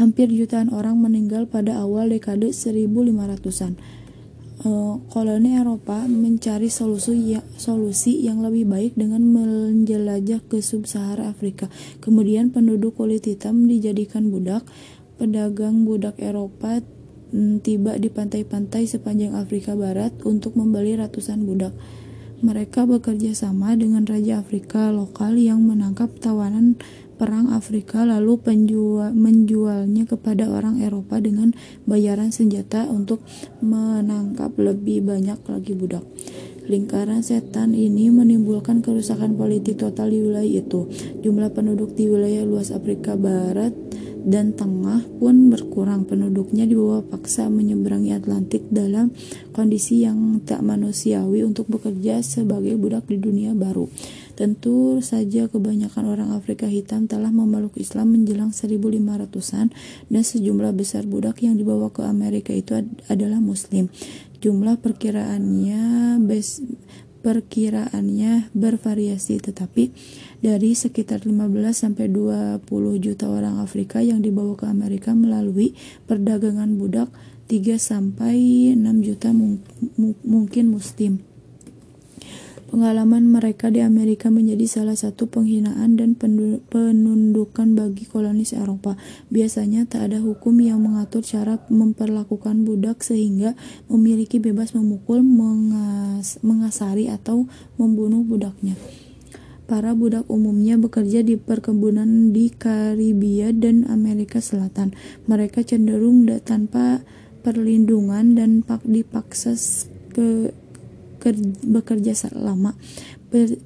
Hampir 0.00 0.28
jutaan 0.28 0.68
orang 0.72 1.00
meninggal 1.00 1.48
pada 1.48 1.80
awal 1.80 2.12
dekade 2.12 2.52
1500-an 2.52 3.76
Eh, 3.76 4.05
koloni 5.12 5.60
Eropa 5.60 6.08
mencari 6.08 6.72
solusi 6.72 7.36
ya, 7.36 7.44
solusi 7.60 8.24
yang 8.24 8.40
lebih 8.40 8.64
baik 8.64 8.92
dengan 8.96 9.20
menjelajah 9.20 10.40
ke 10.48 10.64
sub-Sahara 10.64 11.28
Afrika. 11.28 11.68
Kemudian 12.00 12.48
penduduk 12.48 12.96
kulit 12.96 13.28
hitam 13.28 13.68
dijadikan 13.68 14.32
budak. 14.32 14.64
Pedagang 15.16 15.88
budak 15.88 16.20
Eropa 16.20 16.80
mm, 17.32 17.64
tiba 17.64 17.96
di 17.96 18.08
pantai-pantai 18.08 18.84
sepanjang 18.88 19.36
Afrika 19.36 19.76
Barat 19.76 20.12
untuk 20.24 20.56
membeli 20.56 20.96
ratusan 20.96 21.44
budak. 21.44 21.72
Mereka 22.44 22.84
bekerja 22.84 23.32
sama 23.32 23.72
dengan 23.80 24.04
raja 24.04 24.44
Afrika 24.44 24.92
lokal 24.92 25.40
yang 25.40 25.64
menangkap 25.64 26.12
tawanan 26.20 26.76
perang 27.16 27.50
Afrika 27.52 28.04
lalu 28.04 28.36
penjual, 28.38 29.12
menjualnya 29.16 30.04
kepada 30.04 30.52
orang 30.52 30.84
Eropa 30.84 31.16
dengan 31.18 31.56
bayaran 31.88 32.30
senjata 32.30 32.86
untuk 32.86 33.24
menangkap 33.64 34.52
lebih 34.60 35.02
banyak 35.04 35.40
lagi 35.48 35.72
budak. 35.72 36.04
Lingkaran 36.66 37.22
setan 37.22 37.78
ini 37.78 38.10
menimbulkan 38.10 38.82
kerusakan 38.82 39.38
politik 39.38 39.78
total 39.78 40.10
di 40.10 40.18
wilayah 40.18 40.60
itu. 40.66 40.90
Jumlah 41.22 41.54
penduduk 41.54 41.94
di 41.94 42.10
wilayah 42.10 42.42
luas 42.42 42.74
Afrika 42.74 43.14
Barat 43.14 43.70
dan 44.26 44.50
Tengah 44.58 45.06
pun 45.22 45.46
berkurang. 45.54 46.10
Penduduknya 46.10 46.66
dibawa 46.66 47.06
paksa 47.06 47.46
menyeberangi 47.46 48.18
Atlantik 48.18 48.66
dalam 48.74 49.14
kondisi 49.54 50.02
yang 50.02 50.42
tak 50.42 50.66
manusiawi 50.66 51.46
untuk 51.46 51.70
bekerja 51.70 52.18
sebagai 52.26 52.74
budak 52.74 53.06
di 53.06 53.22
dunia 53.22 53.54
baru. 53.54 53.86
Tentu 54.36 55.00
saja 55.00 55.48
kebanyakan 55.48 56.04
orang 56.12 56.30
Afrika 56.36 56.68
hitam 56.68 57.08
telah 57.08 57.32
memeluk 57.32 57.80
Islam 57.80 58.12
menjelang 58.12 58.52
1500-an 58.52 59.72
dan 60.12 60.22
sejumlah 60.22 60.76
besar 60.76 61.08
budak 61.08 61.40
yang 61.40 61.56
dibawa 61.56 61.88
ke 61.88 62.04
Amerika 62.04 62.52
itu 62.52 62.76
ad 62.76 62.84
adalah 63.08 63.40
muslim. 63.40 63.88
Jumlah 64.44 64.76
perkiraannya 64.84 66.20
bes 66.20 66.60
perkiraannya 67.26 68.54
bervariasi 68.54 69.42
tetapi 69.42 69.90
dari 70.38 70.78
sekitar 70.78 71.26
15 71.26 71.42
sampai 71.74 72.06
20 72.06 72.62
juta 73.02 73.26
orang 73.26 73.58
Afrika 73.58 73.98
yang 73.98 74.22
dibawa 74.22 74.54
ke 74.54 74.70
Amerika 74.70 75.10
melalui 75.10 75.74
perdagangan 76.06 76.78
budak 76.78 77.10
3 77.50 77.82
sampai 77.82 78.36
6 78.78 78.84
juta 79.02 79.34
mung 79.34 79.58
mungkin 80.22 80.70
muslim. 80.70 81.25
Pengalaman 82.76 83.32
mereka 83.32 83.72
di 83.72 83.80
Amerika 83.80 84.28
menjadi 84.28 84.68
salah 84.68 85.00
satu 85.00 85.32
penghinaan 85.32 85.96
dan 85.96 86.12
penundukan 86.68 87.72
bagi 87.72 88.04
kolonis 88.04 88.52
Eropa. 88.52 89.00
Biasanya 89.32 89.88
tak 89.88 90.12
ada 90.12 90.20
hukum 90.20 90.60
yang 90.60 90.84
mengatur 90.84 91.24
cara 91.24 91.56
memperlakukan 91.72 92.68
budak 92.68 93.00
sehingga 93.00 93.56
memiliki 93.88 94.44
bebas 94.44 94.76
memukul, 94.76 95.24
mengas 95.24 96.36
mengasari 96.44 97.08
atau 97.08 97.48
membunuh 97.80 98.20
budaknya. 98.28 98.76
Para 99.64 99.96
budak 99.96 100.28
umumnya 100.28 100.76
bekerja 100.76 101.24
di 101.24 101.40
perkebunan 101.40 102.36
di 102.36 102.52
Karibia 102.52 103.56
dan 103.56 103.88
Amerika 103.88 104.44
Selatan. 104.44 104.92
Mereka 105.24 105.64
cenderung 105.64 106.28
tanpa 106.44 107.00
perlindungan 107.40 108.36
dan 108.36 108.60
dipaksa 108.84 109.56
ke 110.12 110.52
bekerja 111.64 112.14
lama, 112.36 112.76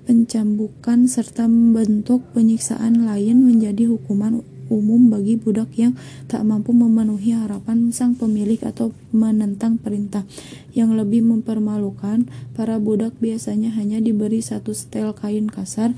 pencambukan 0.09 1.05
serta 1.05 1.44
bentuk 1.51 2.25
penyiksaan 2.33 3.05
lain 3.05 3.44
menjadi 3.44 3.90
hukuman 3.90 4.40
umum 4.70 5.11
bagi 5.11 5.35
budak 5.35 5.75
yang 5.75 5.99
tak 6.31 6.46
mampu 6.46 6.70
memenuhi 6.70 7.35
harapan 7.35 7.90
sang 7.90 8.14
pemilik 8.14 8.62
atau 8.62 8.94
menentang 9.11 9.77
perintah. 9.77 10.23
Yang 10.73 11.05
lebih 11.05 11.27
mempermalukan, 11.27 12.31
para 12.55 12.79
budak 12.79 13.18
biasanya 13.18 13.75
hanya 13.75 13.99
diberi 13.99 14.38
satu 14.40 14.70
setel 14.70 15.11
kain 15.12 15.51
kasar 15.51 15.92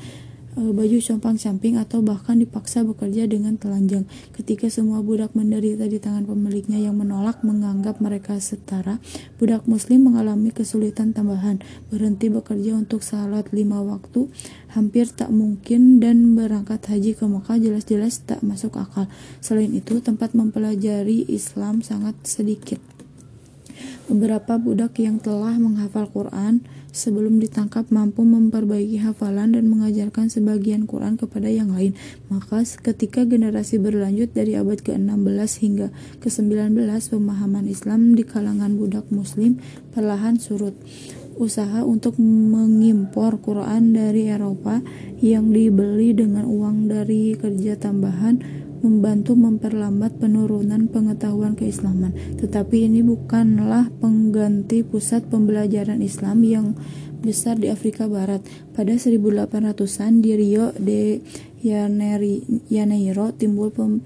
baju 0.52 0.98
compang-camping 1.00 1.80
atau 1.80 2.04
bahkan 2.04 2.36
dipaksa 2.36 2.84
bekerja 2.84 3.24
dengan 3.24 3.56
telanjang. 3.56 4.04
Ketika 4.36 4.68
semua 4.68 5.00
budak 5.00 5.32
menderita 5.32 5.88
di 5.88 5.96
tangan 5.96 6.28
pemiliknya 6.28 6.76
yang 6.76 7.00
menolak 7.00 7.40
menganggap 7.40 8.04
mereka 8.04 8.36
setara, 8.36 9.00
budak 9.40 9.64
muslim 9.64 10.12
mengalami 10.12 10.52
kesulitan 10.52 11.16
tambahan. 11.16 11.64
Berhenti 11.88 12.28
bekerja 12.28 12.76
untuk 12.76 13.00
salat 13.00 13.48
lima 13.56 13.80
waktu 13.80 14.28
hampir 14.76 15.08
tak 15.08 15.32
mungkin 15.32 16.00
dan 16.00 16.36
berangkat 16.36 16.84
haji 16.88 17.16
ke 17.16 17.24
Mekah 17.24 17.56
jelas-jelas 17.56 18.24
tak 18.24 18.44
masuk 18.44 18.76
akal. 18.76 19.08
Selain 19.40 19.72
itu, 19.72 20.00
tempat 20.04 20.36
mempelajari 20.36 21.24
Islam 21.28 21.80
sangat 21.80 22.16
sedikit. 22.24 22.91
Beberapa 24.10 24.58
budak 24.58 24.98
yang 24.98 25.22
telah 25.22 25.54
menghafal 25.56 26.10
Quran 26.10 26.60
sebelum 26.92 27.40
ditangkap 27.40 27.88
mampu 27.88 28.22
memperbaiki 28.22 29.00
hafalan 29.00 29.56
dan 29.56 29.66
mengajarkan 29.66 30.28
sebagian 30.28 30.84
Quran 30.84 31.16
kepada 31.16 31.48
yang 31.48 31.72
lain. 31.72 31.96
Maka 32.28 32.62
ketika 32.62 33.24
generasi 33.24 33.80
berlanjut 33.80 34.36
dari 34.36 34.54
abad 34.54 34.78
ke-16 34.84 35.50
hingga 35.64 35.88
ke-19, 36.20 36.76
pemahaman 37.08 37.64
Islam 37.66 38.12
di 38.12 38.22
kalangan 38.22 38.76
budak 38.76 39.08
muslim 39.08 39.58
perlahan 39.96 40.36
surut. 40.36 40.76
Usaha 41.32 41.80
untuk 41.80 42.20
mengimpor 42.20 43.40
Quran 43.40 43.96
dari 43.96 44.28
Eropa 44.28 44.84
yang 45.24 45.48
dibeli 45.48 46.12
dengan 46.12 46.44
uang 46.44 46.92
dari 46.92 47.32
kerja 47.40 47.80
tambahan 47.80 48.62
membantu 48.82 49.38
memperlambat 49.38 50.18
penurunan 50.18 50.90
pengetahuan 50.90 51.54
keislaman. 51.54 52.12
Tetapi 52.36 52.90
ini 52.90 53.00
bukanlah 53.06 53.88
pengganti 54.02 54.82
pusat 54.82 55.24
pembelajaran 55.30 56.02
Islam 56.02 56.42
yang 56.42 56.66
besar 57.22 57.56
di 57.56 57.70
Afrika 57.70 58.10
Barat. 58.10 58.42
Pada 58.74 58.98
1800-an 58.98 60.20
di 60.20 60.34
Rio 60.34 60.74
de 60.74 61.22
Janeiro 62.66 63.30
timbul 63.38 63.70
pem, 63.70 64.02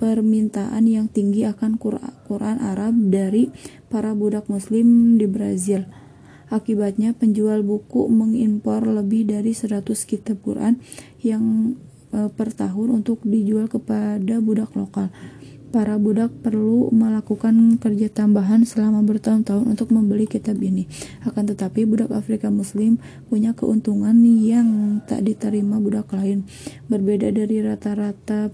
permintaan 0.00 0.84
yang 0.90 1.06
tinggi 1.06 1.46
akan 1.46 1.78
Quran 2.26 2.58
Arab 2.58 2.98
dari 3.14 3.54
para 3.86 4.10
budak 4.18 4.50
muslim 4.50 5.14
di 5.14 5.30
Brazil. 5.30 5.86
Akibatnya 6.50 7.14
penjual 7.14 7.62
buku 7.62 8.10
mengimpor 8.10 8.82
lebih 8.82 9.30
dari 9.30 9.54
100 9.54 9.86
kitab 10.02 10.42
Quran 10.42 10.82
yang 11.22 11.78
per 12.10 12.50
tahun 12.50 13.02
untuk 13.02 13.22
dijual 13.22 13.70
kepada 13.70 14.42
budak 14.42 14.74
lokal. 14.74 15.08
Para 15.70 16.02
budak 16.02 16.34
perlu 16.42 16.90
melakukan 16.90 17.78
kerja 17.78 18.10
tambahan 18.10 18.66
selama 18.66 19.06
bertahun-tahun 19.06 19.70
untuk 19.70 19.94
membeli 19.94 20.26
kitab 20.26 20.58
ini. 20.58 20.90
Akan 21.22 21.46
tetapi, 21.46 21.86
budak 21.86 22.10
Afrika 22.10 22.50
Muslim 22.50 22.98
punya 23.30 23.54
keuntungan 23.54 24.18
yang 24.26 24.98
tak 25.06 25.22
diterima 25.22 25.78
budak 25.78 26.10
lain. 26.10 26.42
Berbeda 26.90 27.30
dari 27.30 27.62
rata-rata 27.62 28.50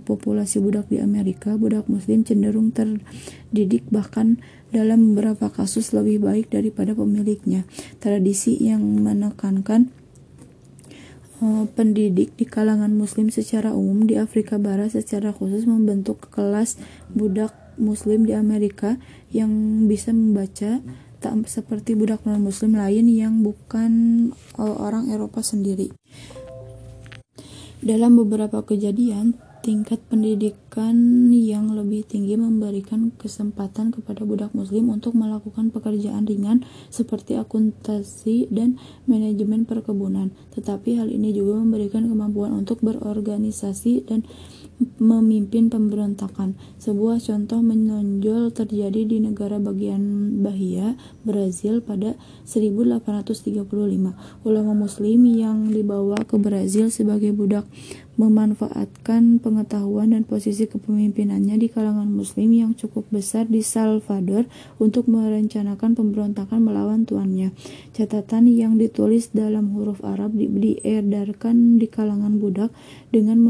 populasi 0.00 0.56
budak 0.64 0.88
di 0.88 0.96
Amerika, 0.96 1.60
budak 1.60 1.92
Muslim 1.92 2.24
cenderung 2.24 2.72
terdidik 2.72 3.84
bahkan 3.92 4.40
dalam 4.72 5.12
beberapa 5.12 5.52
kasus 5.52 5.92
lebih 5.92 6.24
baik 6.24 6.48
daripada 6.48 6.96
pemiliknya. 6.96 7.68
Tradisi 8.00 8.56
yang 8.64 8.80
menekankan 8.80 9.92
Eh, 9.92 10.05
pendidik 11.76 12.32
di 12.36 12.44
kalangan 12.48 12.92
muslim 12.96 13.28
secara 13.28 13.76
umum 13.76 14.08
di 14.08 14.16
Afrika 14.16 14.56
Barat 14.56 14.96
secara 14.96 15.36
khusus 15.36 15.68
membentuk 15.68 16.32
kelas 16.32 16.80
budak 17.12 17.52
muslim 17.76 18.24
di 18.24 18.32
Amerika 18.32 18.96
yang 19.28 19.84
bisa 19.84 20.16
membaca 20.16 20.80
tak 21.20 21.32
seperti 21.48 21.96
budak 21.96 22.24
non 22.24 22.44
muslim 22.44 22.76
lain 22.76 23.08
yang 23.08 23.44
bukan 23.44 23.92
eh, 24.56 24.76
orang 24.76 25.12
Eropa 25.12 25.44
sendiri. 25.44 25.92
Dalam 27.84 28.16
beberapa 28.16 28.64
kejadian, 28.64 29.36
tingkat 29.66 29.98
pendidikan 30.06 30.94
yang 31.34 31.74
lebih 31.74 32.06
tinggi 32.06 32.38
memberikan 32.38 33.10
kesempatan 33.18 33.90
kepada 33.90 34.22
budak 34.22 34.54
muslim 34.54 34.94
untuk 34.94 35.18
melakukan 35.18 35.74
pekerjaan 35.74 36.22
ringan 36.22 36.62
seperti 36.86 37.34
akuntansi 37.34 38.46
dan 38.54 38.78
manajemen 39.10 39.66
perkebunan. 39.66 40.30
Tetapi 40.54 41.02
hal 41.02 41.10
ini 41.10 41.34
juga 41.34 41.58
memberikan 41.58 42.06
kemampuan 42.06 42.54
untuk 42.54 42.78
berorganisasi 42.78 44.06
dan 44.06 44.22
memimpin 45.02 45.72
pemberontakan. 45.72 46.54
Sebuah 46.78 47.18
contoh 47.24 47.64
menonjol 47.64 48.52
terjadi 48.52 49.08
di 49.08 49.18
negara 49.18 49.56
bagian 49.56 50.36
Bahia, 50.44 50.94
Brazil 51.24 51.80
pada 51.80 52.14
1835. 52.46 53.66
Ulama 54.46 54.72
muslim 54.76 55.20
yang 55.26 55.72
dibawa 55.72 56.22
ke 56.22 56.36
Brazil 56.38 56.92
sebagai 56.92 57.32
budak 57.32 57.66
memanfaatkan 58.16 59.38
pengetahuan 59.44 60.16
dan 60.16 60.24
posisi 60.24 60.64
kepemimpinannya 60.64 61.60
di 61.60 61.68
kalangan 61.68 62.08
muslim 62.08 62.52
yang 62.52 62.72
cukup 62.72 63.04
besar 63.12 63.44
di 63.48 63.60
Salvador 63.60 64.48
untuk 64.80 65.08
merencanakan 65.08 65.92
pemberontakan 65.92 66.60
melawan 66.64 67.04
tuannya. 67.04 67.52
Catatan 67.92 68.48
yang 68.48 68.80
ditulis 68.80 69.32
dalam 69.36 69.76
huruf 69.76 70.00
Arab 70.00 70.32
diedarkan 70.36 71.76
di 71.76 71.86
kalangan 71.86 72.40
budak 72.40 72.72
dengan 73.12 73.40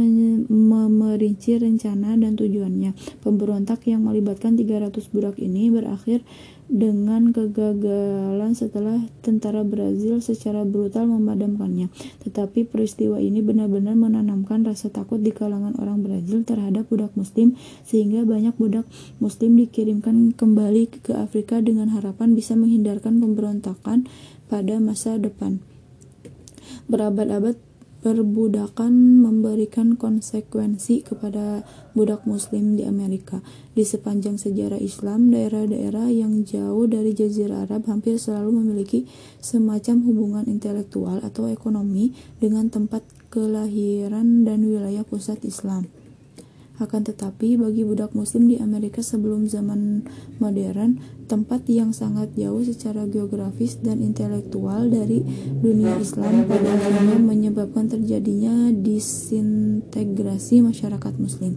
memerinci 0.50 1.62
rencana 1.62 2.18
dan 2.18 2.34
tujuannya. 2.34 3.22
Pemberontak 3.22 3.86
yang 3.86 4.02
melibatkan 4.04 4.58
300 4.58 5.14
budak 5.14 5.38
ini 5.38 5.70
berakhir 5.70 6.26
dengan 6.66 7.30
kegagalan 7.30 8.52
setelah 8.58 8.98
tentara 9.22 9.62
Brazil 9.62 10.18
secara 10.18 10.66
brutal 10.66 11.06
memadamkannya. 11.06 11.90
Tetapi 12.26 12.66
peristiwa 12.66 13.22
ini 13.22 13.42
benar-benar 13.42 13.94
menanamkan 13.94 14.66
rasa 14.66 14.90
takut 14.90 15.22
di 15.22 15.30
kalangan 15.30 15.78
orang 15.78 16.02
Brazil 16.02 16.42
terhadap 16.42 16.90
budak 16.90 17.14
muslim 17.14 17.54
sehingga 17.86 18.26
banyak 18.26 18.54
budak 18.58 18.86
muslim 19.22 19.54
dikirimkan 19.58 20.34
kembali 20.34 20.90
ke 21.02 21.14
Afrika 21.14 21.62
dengan 21.62 21.94
harapan 21.94 22.34
bisa 22.34 22.58
menghindarkan 22.58 23.22
pemberontakan 23.22 24.10
pada 24.46 24.78
masa 24.78 25.18
depan. 25.18 25.62
Berabad-abad 26.86 27.65
perbudakan 28.06 29.18
memberikan 29.18 29.98
konsekuensi 29.98 31.02
kepada 31.02 31.66
budak 31.90 32.22
muslim 32.22 32.78
di 32.78 32.86
Amerika. 32.86 33.42
Di 33.74 33.82
sepanjang 33.82 34.38
sejarah 34.38 34.78
Islam, 34.78 35.34
daerah-daerah 35.34 36.14
yang 36.14 36.46
jauh 36.46 36.86
dari 36.86 37.18
Jazirah 37.18 37.66
Arab 37.66 37.90
hampir 37.90 38.14
selalu 38.22 38.62
memiliki 38.62 39.10
semacam 39.42 40.06
hubungan 40.06 40.46
intelektual 40.46 41.18
atau 41.18 41.50
ekonomi 41.50 42.14
dengan 42.38 42.70
tempat 42.70 43.02
kelahiran 43.26 44.46
dan 44.46 44.62
wilayah 44.62 45.02
pusat 45.02 45.42
Islam. 45.42 45.90
Akan 46.76 47.08
tetapi, 47.08 47.56
bagi 47.56 47.88
budak 47.88 48.12
muslim 48.12 48.52
di 48.52 48.60
Amerika 48.60 49.00
sebelum 49.00 49.48
zaman 49.48 50.04
modern, 50.36 51.00
tempat 51.24 51.64
yang 51.72 51.96
sangat 51.96 52.36
jauh 52.36 52.60
secara 52.60 53.08
geografis 53.08 53.80
dan 53.80 54.04
intelektual 54.04 54.84
dari 54.86 55.24
dunia 55.64 55.96
Islam 55.96 56.44
pada 56.44 56.76
akhirnya 56.76 57.16
menyebabkan 57.16 57.88
terjadinya 57.88 58.68
disintegrasi 58.76 60.60
masyarakat 60.60 61.14
muslim. 61.16 61.56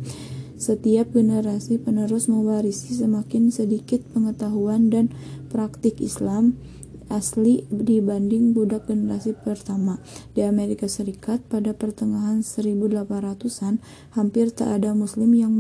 Setiap 0.60 1.16
generasi 1.16 1.80
penerus 1.80 2.28
mewarisi 2.28 2.92
semakin 2.92 3.48
sedikit 3.48 4.04
pengetahuan 4.12 4.92
dan 4.92 5.08
praktik 5.48 6.04
Islam 6.04 6.60
asli 7.10 7.66
dibanding 7.68 8.54
budak 8.54 8.88
generasi 8.88 9.34
pertama. 9.36 9.98
Di 10.38 10.46
Amerika 10.46 10.86
Serikat 10.88 11.42
pada 11.50 11.76
pertengahan 11.76 12.46
1800-an 12.46 13.82
hampir 14.16 14.54
tak 14.54 14.80
ada 14.80 14.94
muslim 14.96 15.34
yang 15.34 15.54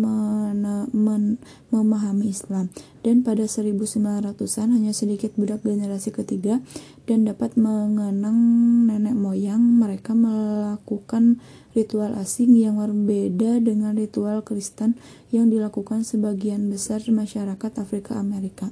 memahami 1.73 2.31
Islam 2.31 2.69
dan 3.01 3.25
pada 3.25 3.49
1900-an 3.49 4.69
hanya 4.71 4.93
sedikit 4.93 5.33
budak 5.35 5.65
generasi 5.65 6.13
ketiga 6.13 6.61
dan 7.09 7.25
dapat 7.25 7.57
mengenang 7.57 8.37
nenek 8.85 9.17
moyang 9.17 9.59
mereka 9.59 10.13
melakukan 10.13 11.41
ritual 11.73 12.13
asing 12.17 12.57
yang 12.57 12.77
berbeda 12.77 13.61
dengan 13.61 13.95
ritual 13.97 14.45
Kristen 14.45 14.97
yang 15.33 15.49
dilakukan 15.49 16.05
sebagian 16.05 16.69
besar 16.69 17.01
masyarakat 17.07 17.71
Afrika 17.79 18.17
Amerika. 18.17 18.69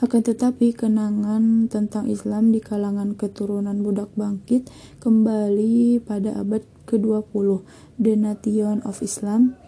Akan 0.00 0.24
tetapi, 0.24 0.72
kenangan 0.72 1.68
tentang 1.68 2.08
Islam 2.08 2.56
di 2.56 2.64
kalangan 2.64 3.12
keturunan 3.20 3.84
budak 3.84 4.08
bangkit 4.16 4.72
kembali 4.96 6.00
pada 6.00 6.40
abad 6.40 6.64
ke-20. 6.88 7.60
The 8.00 8.16
Nation 8.16 8.80
of 8.88 9.04
Islam 9.04 9.60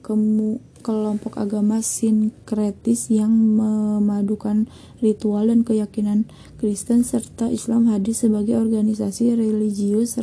kemu 0.00 0.72
kelompok 0.82 1.38
agama 1.38 1.78
sinkretis 1.78 3.06
yang 3.08 3.30
memadukan 3.30 4.66
ritual 4.98 5.46
dan 5.46 5.62
keyakinan 5.62 6.26
Kristen 6.58 7.06
serta 7.06 7.48
Islam 7.48 7.86
hadir 7.88 8.12
sebagai 8.12 8.58
organisasi 8.58 9.38
religius 9.38 10.18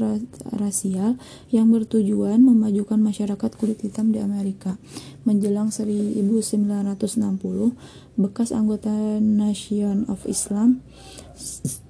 rasial 0.52 1.16
yang 1.50 1.72
bertujuan 1.72 2.44
memajukan 2.44 3.00
masyarakat 3.00 3.52
kulit 3.56 3.80
hitam 3.80 4.12
di 4.12 4.20
Amerika. 4.20 4.76
Menjelang 5.24 5.72
1960, 5.72 7.00
bekas 8.20 8.52
anggota 8.52 8.92
Nation 9.24 10.04
of 10.12 10.28
Islam 10.28 10.84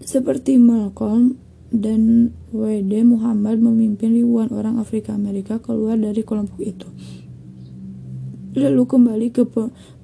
seperti 0.06 0.62
Malcolm 0.62 1.42
dan 1.70 2.34
W.D. 2.50 3.06
Muhammad 3.06 3.62
memimpin 3.62 4.14
ribuan 4.14 4.50
orang 4.50 4.82
Afrika 4.82 5.14
Amerika 5.14 5.62
keluar 5.62 6.02
dari 6.02 6.26
kelompok 6.26 6.58
itu 6.62 6.90
lalu 8.58 8.84
kembali 8.86 9.28
ke 9.30 9.46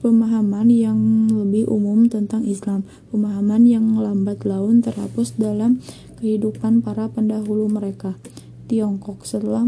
pemahaman 0.01 0.69
yang 0.69 0.99
lebih 1.29 1.65
umum 1.69 2.05
tentang 2.09 2.45
Islam. 2.45 2.85
Pemahaman 3.09 3.65
yang 3.65 3.97
lambat 3.97 4.45
laun 4.45 4.81
terhapus 4.85 5.37
dalam 5.37 5.81
kehidupan 6.21 6.85
para 6.85 7.09
pendahulu 7.09 7.69
mereka. 7.69 8.17
Tiongkok 8.65 9.29
setelah 9.29 9.61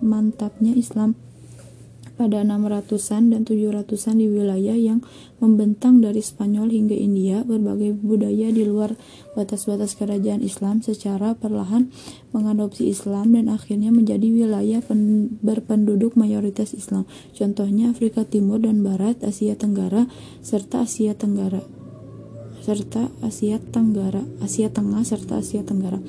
mantapnya 0.00 0.72
Islam 0.72 1.16
pada 2.18 2.42
600-an 2.42 3.30
dan 3.30 3.46
700-an 3.46 4.18
di 4.18 4.26
wilayah 4.26 4.74
yang 4.74 5.06
membentang 5.38 6.02
dari 6.02 6.18
Spanyol 6.18 6.74
hingga 6.74 6.98
India, 6.98 7.46
berbagai 7.46 7.94
budaya 7.94 8.50
di 8.50 8.66
luar 8.66 8.98
batas-batas 9.38 9.94
kerajaan 9.94 10.42
Islam 10.42 10.82
secara 10.82 11.38
perlahan 11.38 11.94
mengadopsi 12.34 12.90
Islam 12.90 13.38
dan 13.38 13.46
akhirnya 13.46 13.94
menjadi 13.94 14.26
wilayah 14.26 14.82
berpenduduk 15.40 16.18
mayoritas 16.18 16.74
Islam. 16.74 17.06
Contohnya 17.38 17.94
Afrika 17.94 18.26
Timur 18.26 18.58
dan 18.58 18.82
Barat, 18.82 19.22
Asia 19.22 19.54
Tenggara, 19.54 20.10
serta 20.42 20.82
Asia 20.82 21.14
Tenggara 21.14 21.62
serta 22.68 23.08
Asia 23.24 23.56
Tenggara, 23.56 24.20
Asia 24.44 24.68
Tengah 24.68 25.00
serta 25.00 25.40
Asia 25.40 25.64
Tenggara. 25.64 26.04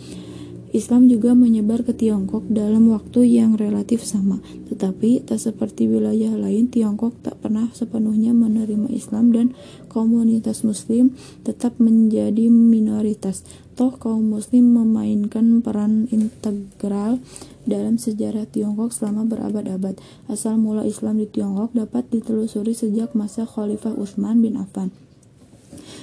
Islam 0.69 1.09
juga 1.09 1.33
menyebar 1.33 1.81
ke 1.81 1.97
Tiongkok 1.97 2.45
dalam 2.45 2.93
waktu 2.93 3.25
yang 3.25 3.57
relatif 3.57 4.05
sama, 4.05 4.37
tetapi 4.69 5.25
tak 5.25 5.41
seperti 5.41 5.89
wilayah 5.89 6.29
lain, 6.37 6.69
Tiongkok 6.69 7.17
tak 7.25 7.41
pernah 7.41 7.73
sepenuhnya 7.73 8.37
menerima 8.37 8.85
Islam 8.93 9.33
dan 9.33 9.57
komunitas 9.89 10.61
Muslim 10.61 11.17
tetap 11.41 11.81
menjadi 11.81 12.53
minoritas. 12.53 13.41
Toh 13.73 13.97
kaum 13.97 14.29
Muslim 14.29 14.77
memainkan 14.77 15.65
peran 15.65 16.05
integral 16.13 17.17
dalam 17.65 17.97
sejarah 17.97 18.45
Tiongkok 18.45 18.93
selama 18.93 19.25
berabad-abad. 19.25 19.97
Asal 20.29 20.61
mula 20.61 20.85
Islam 20.85 21.17
di 21.17 21.25
Tiongkok 21.25 21.73
dapat 21.73 22.13
ditelusuri 22.13 22.77
sejak 22.77 23.17
masa 23.17 23.47
Khalifah 23.47 23.97
Utsman 23.97 24.43
bin 24.45 24.59
Affan. 24.59 25.08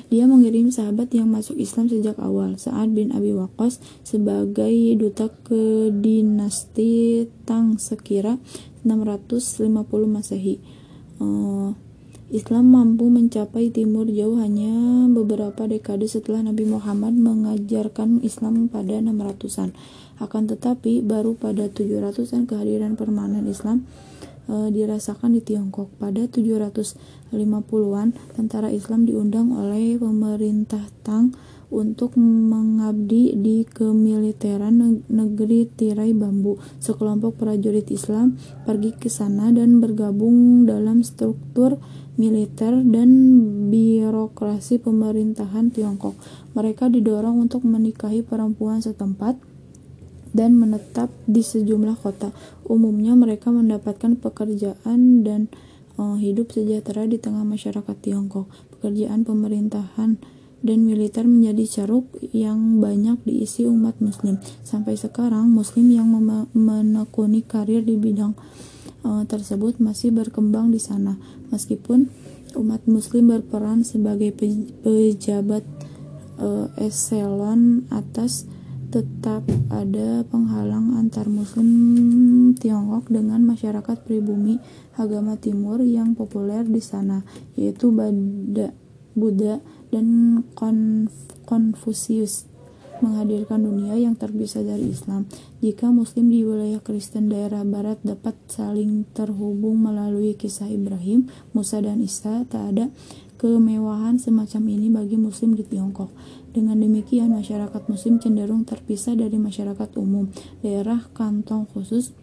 Dia 0.07 0.31
mengirim 0.31 0.71
sahabat 0.71 1.11
yang 1.11 1.35
masuk 1.35 1.59
Islam 1.59 1.91
sejak 1.91 2.15
awal, 2.23 2.55
Sa'ad 2.63 2.95
bin 2.95 3.11
Abi 3.11 3.35
Waqqas 3.35 3.83
sebagai 4.07 4.71
duta 4.95 5.27
ke 5.43 5.91
dinasti 5.91 7.27
Tang 7.43 7.75
sekira 7.83 8.39
650 8.87 9.67
Masehi. 10.07 10.63
Uh, 11.19 11.75
Islam 12.31 12.75
mampu 12.75 13.07
mencapai 13.07 13.71
timur 13.71 14.07
jauh 14.11 14.39
hanya 14.43 15.07
beberapa 15.11 15.67
dekade 15.67 16.11
setelah 16.11 16.43
Nabi 16.43 16.67
Muhammad 16.67 17.15
mengajarkan 17.15 18.23
Islam 18.23 18.67
pada 18.67 18.99
600-an. 18.99 19.75
Akan 20.19 20.51
tetapi, 20.51 21.07
baru 21.07 21.39
pada 21.39 21.71
700-an 21.71 22.51
kehadiran 22.51 22.99
permanen 22.99 23.47
Islam 23.47 23.87
e, 24.47 24.71
dirasakan 24.71 25.37
di 25.37 25.41
Tiongkok. 25.45 25.93
Pada 25.99 26.27
750-an, 26.27 28.09
tentara 28.35 28.71
Islam 28.73 29.05
diundang 29.05 29.53
oleh 29.55 29.99
pemerintah 30.01 30.87
Tang 31.03 31.35
untuk 31.67 32.15
mengabdi 32.15 33.35
di 33.35 33.67
kemiliteran 33.67 35.03
negeri 35.11 35.67
tirai 35.67 36.15
bambu. 36.15 36.63
Sekelompok 36.79 37.43
prajurit 37.43 37.91
Islam 37.91 38.39
pergi 38.63 38.95
ke 38.95 39.11
sana 39.11 39.51
dan 39.51 39.83
bergabung 39.83 40.63
dalam 40.65 41.03
struktur 41.03 41.83
militer 42.17 42.81
dan 42.87 43.11
birokrasi 43.69 44.81
pemerintahan 44.81 45.69
Tiongkok. 45.75 46.17
Mereka 46.57 46.89
didorong 46.89 47.45
untuk 47.45 47.67
menikahi 47.67 48.25
perempuan 48.25 48.81
setempat 48.81 49.37
dan 50.37 50.61
menetap 50.61 51.09
di 51.25 51.41
sejumlah 51.41 51.97
kota. 51.97 52.37
Umumnya 52.69 53.17
mereka 53.17 53.49
mendapatkan 53.49 54.21
pekerjaan 54.21 55.25
dan 55.25 55.49
uh, 55.97 56.21
hidup 56.21 56.53
sejahtera 56.53 57.09
di 57.09 57.17
tengah 57.17 57.43
masyarakat 57.43 57.97
Tiongkok. 58.05 58.45
Pekerjaan 58.77 59.25
pemerintahan 59.25 60.21
dan 60.61 60.79
militer 60.85 61.25
menjadi 61.25 61.81
caruk 61.81 62.13
yang 62.37 62.85
banyak 62.85 63.17
diisi 63.25 63.65
umat 63.65 63.97
muslim. 64.05 64.37
Sampai 64.61 65.01
sekarang 65.01 65.49
muslim 65.49 65.89
yang 65.89 66.13
menekuni 66.53 67.41
karir 67.41 67.81
di 67.81 67.97
bidang 67.97 68.37
uh, 69.09 69.25
tersebut 69.25 69.81
masih 69.81 70.13
berkembang 70.13 70.69
di 70.69 70.81
sana. 70.83 71.17
Meskipun 71.49 72.13
umat 72.61 72.85
muslim 72.85 73.33
berperan 73.33 73.85
sebagai 73.85 74.33
pejabat 74.85 75.65
uh, 76.41 76.69
eselon 76.81 77.85
atas 77.93 78.49
tetap 78.89 79.43
ada 79.69 80.23
penghalang 80.29 80.95
antar 80.97 81.27
muslim 81.27 81.69
Tiongkok 82.57 83.11
dengan 83.11 83.43
masyarakat 83.43 84.07
pribumi 84.07 84.63
agama 84.97 85.37
timur 85.37 85.83
yang 85.83 86.15
populer 86.15 86.63
di 86.63 86.81
sana 86.81 87.27
yaitu 87.59 87.91
Bada, 87.91 88.71
Buddha 89.13 89.59
dan 89.91 90.41
Konf 90.55 91.13
Konfusius 91.47 92.51
menghadirkan 93.01 93.61
dunia 93.61 93.93
yang 94.01 94.17
terpisah 94.17 94.65
dari 94.65 94.89
Islam. 94.89 95.29
Jika 95.61 95.93
Muslim 95.93 96.33
di 96.33 96.41
wilayah 96.43 96.81
Kristen 96.81 97.29
daerah 97.29 97.61
Barat 97.61 98.01
dapat 98.01 98.37
saling 98.49 99.05
terhubung 99.13 99.85
melalui 99.85 100.33
kisah 100.33 100.69
Ibrahim, 100.69 101.29
Musa, 101.53 101.85
dan 101.85 102.01
Isa, 102.01 102.49
tak 102.49 102.73
ada 102.73 102.89
kemewahan 103.37 104.17
semacam 104.17 104.63
ini 104.73 104.89
bagi 104.89 105.17
Muslim 105.21 105.53
di 105.55 105.65
Tiongkok. 105.65 106.09
Dengan 106.57 106.81
demikian, 106.81 107.37
masyarakat 107.37 107.85
Muslim 107.93 108.17
cenderung 108.17 108.65
terpisah 108.65 109.13
dari 109.13 109.37
masyarakat 109.37 109.93
umum. 110.01 110.33
Daerah 110.65 111.05
kantong 111.13 111.69
khusus 111.69 112.17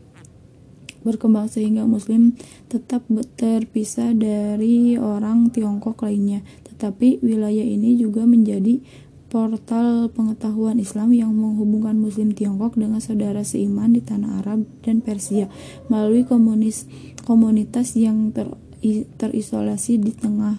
berkembang 1.06 1.46
sehingga 1.46 1.86
Muslim 1.86 2.34
tetap 2.66 3.06
terpisah 3.38 4.18
dari 4.18 4.98
orang 4.98 5.54
Tiongkok 5.54 6.02
lainnya. 6.02 6.42
Tetapi 6.66 7.22
wilayah 7.22 7.62
ini 7.62 7.94
juga 7.94 8.26
menjadi 8.26 8.82
portal 9.30 10.10
pengetahuan 10.10 10.82
Islam 10.82 11.14
yang 11.14 11.30
menghubungkan 11.38 11.94
Muslim 12.02 12.34
Tiongkok 12.34 12.74
dengan 12.74 13.06
saudara 13.06 13.46
seiman 13.46 13.94
di 13.94 14.02
tanah 14.02 14.42
Arab 14.42 14.66
dan 14.82 15.06
Persia 15.06 15.46
melalui 15.94 16.26
komunis 16.26 16.90
komunitas 17.22 17.94
yang 17.94 18.34
ter, 18.34 18.50
terisolasi 19.22 20.02
di 20.02 20.14
tengah 20.14 20.58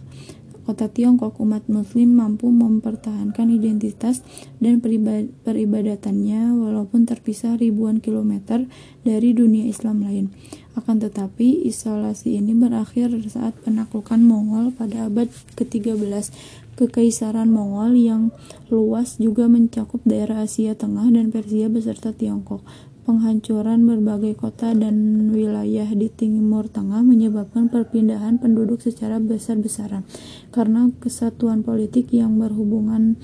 kota 0.65 0.89
Tiongkok, 0.89 1.37
umat 1.45 1.69
Muslim 1.69 2.17
mampu 2.17 2.49
mempertahankan 2.49 3.53
identitas 3.53 4.25
dan 4.59 4.81
peribadatannya 4.81 6.57
walaupun 6.57 7.05
terpisah 7.05 7.61
ribuan 7.61 8.01
kilometer 8.01 8.65
dari 9.05 9.37
dunia 9.37 9.69
Islam 9.69 10.03
lain. 10.03 10.33
Akan 10.75 10.99
tetapi, 10.99 11.63
isolasi 11.69 12.35
ini 12.41 12.51
berakhir 12.51 13.15
saat 13.31 13.55
penaklukan 13.63 14.19
Mongol 14.19 14.75
pada 14.75 15.07
abad 15.07 15.31
ke-13. 15.55 16.35
Kekaisaran 16.75 17.47
Mongol 17.47 17.95
yang 17.95 18.23
luas 18.67 19.23
juga 19.23 19.47
mencakup 19.47 20.03
daerah 20.03 20.43
Asia 20.43 20.75
Tengah 20.75 21.07
dan 21.15 21.31
Persia 21.31 21.71
beserta 21.71 22.11
Tiongkok. 22.11 22.67
Penghancuran 23.05 23.85
berbagai 23.85 24.41
kota 24.41 24.73
dan 24.73 25.29
wilayah 25.29 25.85
di 25.93 26.09
Timur 26.09 26.73
Tengah 26.73 27.05
menyebabkan 27.05 27.69
perpindahan 27.69 28.41
penduduk 28.41 28.81
secara 28.81 29.21
besar-besaran. 29.21 30.09
Karena 30.49 30.89
kesatuan 31.05 31.61
politik 31.61 32.09
yang 32.17 32.41
berhubungan 32.41 33.21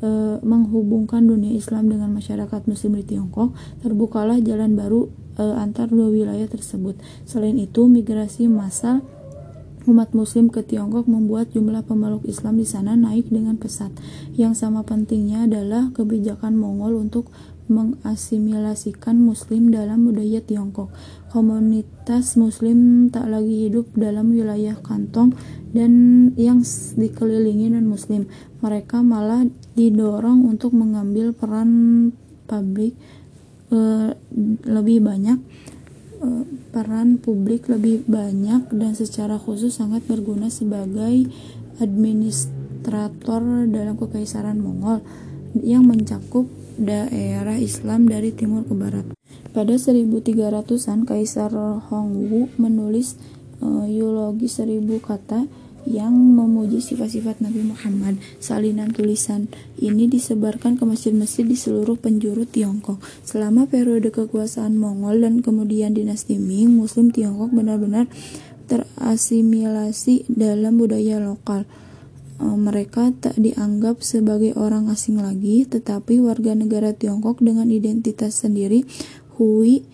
e, 0.00 0.40
menghubungkan 0.40 1.28
dunia 1.28 1.52
Islam 1.52 1.92
dengan 1.92 2.16
masyarakat 2.16 2.64
Muslim 2.64 2.96
di 2.96 3.04
Tiongkok, 3.12 3.52
terbukalah 3.84 4.40
jalan 4.40 4.72
baru 4.72 5.12
e, 5.36 5.44
antar 5.52 5.92
dua 5.92 6.08
wilayah 6.08 6.48
tersebut. 6.48 6.96
Selain 7.28 7.60
itu, 7.60 7.92
migrasi 7.92 8.48
massal 8.48 9.04
umat 9.88 10.12
muslim 10.12 10.52
ke 10.52 10.60
Tiongkok 10.60 11.08
membuat 11.08 11.56
jumlah 11.56 11.80
pemeluk 11.88 12.28
Islam 12.28 12.60
di 12.60 12.66
sana 12.68 12.96
naik 12.98 13.32
dengan 13.32 13.56
pesat. 13.56 13.88
Yang 14.36 14.60
sama 14.60 14.84
pentingnya 14.84 15.48
adalah 15.48 15.88
kebijakan 15.96 16.56
Mongol 16.60 17.00
untuk 17.00 17.32
mengasimilasikan 17.70 19.16
muslim 19.16 19.70
dalam 19.70 20.10
budaya 20.10 20.42
Tiongkok. 20.42 20.90
Komunitas 21.30 22.34
muslim 22.34 23.08
tak 23.08 23.30
lagi 23.30 23.70
hidup 23.70 23.94
dalam 23.94 24.34
wilayah 24.34 24.74
kantong 24.82 25.38
dan 25.70 25.92
yang 26.34 26.66
dikelilingi 26.98 27.70
non 27.70 27.86
muslim. 27.86 28.26
Mereka 28.60 29.06
malah 29.06 29.46
didorong 29.78 30.44
untuk 30.50 30.74
mengambil 30.74 31.30
peran 31.30 32.10
publik 32.50 32.98
e, 33.70 33.78
lebih 34.66 34.98
banyak 35.06 35.38
uh, 36.20 36.44
peran 36.70 37.18
publik 37.18 37.66
lebih 37.66 38.04
banyak 38.06 38.70
dan 38.70 38.92
secara 38.94 39.40
khusus 39.40 39.74
sangat 39.74 40.04
berguna 40.06 40.52
sebagai 40.52 41.26
administrator 41.80 43.66
dalam 43.66 43.96
kekaisaran 43.96 44.60
Mongol 44.60 45.02
yang 45.58 45.88
mencakup 45.88 46.46
daerah 46.80 47.60
Islam 47.60 48.08
dari 48.08 48.32
timur 48.32 48.64
ke 48.64 48.72
barat. 48.72 49.06
Pada 49.52 49.76
1300-an, 49.76 51.04
Kaisar 51.04 51.52
Hongwu 51.92 52.48
menulis 52.56 53.20
uh, 53.60 53.84
eulogi 53.84 54.48
seribu 54.48 54.98
kata 54.98 55.44
yang 55.88 56.12
memuji 56.12 56.80
sifat-sifat 56.80 57.40
Nabi 57.40 57.64
Muhammad. 57.64 58.20
Salinan 58.40 58.92
tulisan 58.92 59.48
ini 59.80 60.08
disebarkan 60.08 60.76
ke 60.76 60.84
masjid-masjid 60.84 61.44
di 61.44 61.56
seluruh 61.56 61.96
penjuru 61.96 62.44
Tiongkok. 62.44 63.00
Selama 63.24 63.64
periode 63.64 64.12
kekuasaan 64.12 64.76
Mongol 64.76 65.24
dan 65.24 65.40
kemudian 65.40 65.96
dinasti 65.96 66.36
Ming, 66.36 66.76
Muslim 66.76 67.12
Tiongkok 67.12 67.52
benar-benar 67.52 68.08
terasimilasi 68.68 70.30
dalam 70.30 70.78
budaya 70.78 71.18
lokal. 71.18 71.64
E, 72.40 72.46
mereka 72.56 73.12
tak 73.12 73.36
dianggap 73.36 74.00
sebagai 74.00 74.56
orang 74.56 74.88
asing 74.88 75.20
lagi, 75.20 75.68
tetapi 75.68 76.24
warga 76.24 76.56
negara 76.56 76.96
Tiongkok 76.96 77.44
dengan 77.44 77.68
identitas 77.68 78.40
sendiri, 78.40 78.88
Hui, 79.36 79.84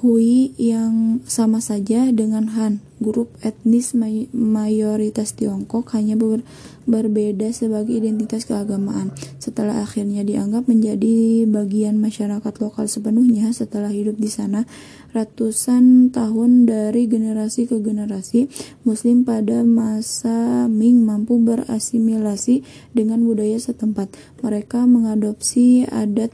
Hui 0.00 0.56
yang 0.56 1.20
sama 1.28 1.60
saja 1.60 2.08
dengan 2.08 2.56
Han, 2.56 2.80
grup 3.04 3.36
etnis 3.44 3.92
may 3.92 4.32
mayoritas 4.32 5.36
Tiongkok 5.36 5.92
hanya 5.92 6.16
ber 6.16 6.40
berbeda 6.88 7.52
sebagai 7.52 8.00
identitas 8.00 8.48
keagamaan. 8.48 9.12
Setelah 9.36 9.84
akhirnya 9.84 10.24
dianggap 10.24 10.66
menjadi 10.66 11.44
bagian 11.44 12.00
masyarakat 12.00 12.54
lokal 12.64 12.88
sepenuhnya 12.88 13.52
setelah 13.52 13.92
hidup 13.92 14.16
di 14.16 14.32
sana 14.32 14.64
ratusan 15.10 16.14
tahun 16.14 16.70
dari 16.70 17.10
generasi 17.10 17.66
ke 17.66 17.82
generasi, 17.82 18.46
Muslim 18.86 19.26
pada 19.26 19.66
masa 19.66 20.70
Ming 20.70 21.02
mampu 21.02 21.38
berasimilasi 21.42 22.62
dengan 22.94 23.26
budaya 23.26 23.58
setempat. 23.58 24.14
Mereka 24.42 24.86
mengadopsi 24.86 25.86
adat 25.90 26.30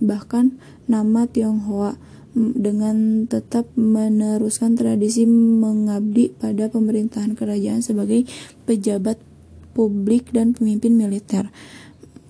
bahkan 0.00 0.56
nama 0.88 1.28
Tionghoa 1.28 1.96
dengan 2.34 3.30
tetap 3.30 3.70
meneruskan 3.78 4.74
tradisi 4.74 5.22
mengabdi 5.24 6.34
pada 6.34 6.66
pemerintahan 6.66 7.38
kerajaan 7.38 7.80
sebagai 7.80 8.26
pejabat 8.66 9.22
publik 9.70 10.34
dan 10.34 10.50
pemimpin 10.50 10.98
militer. 10.98 11.54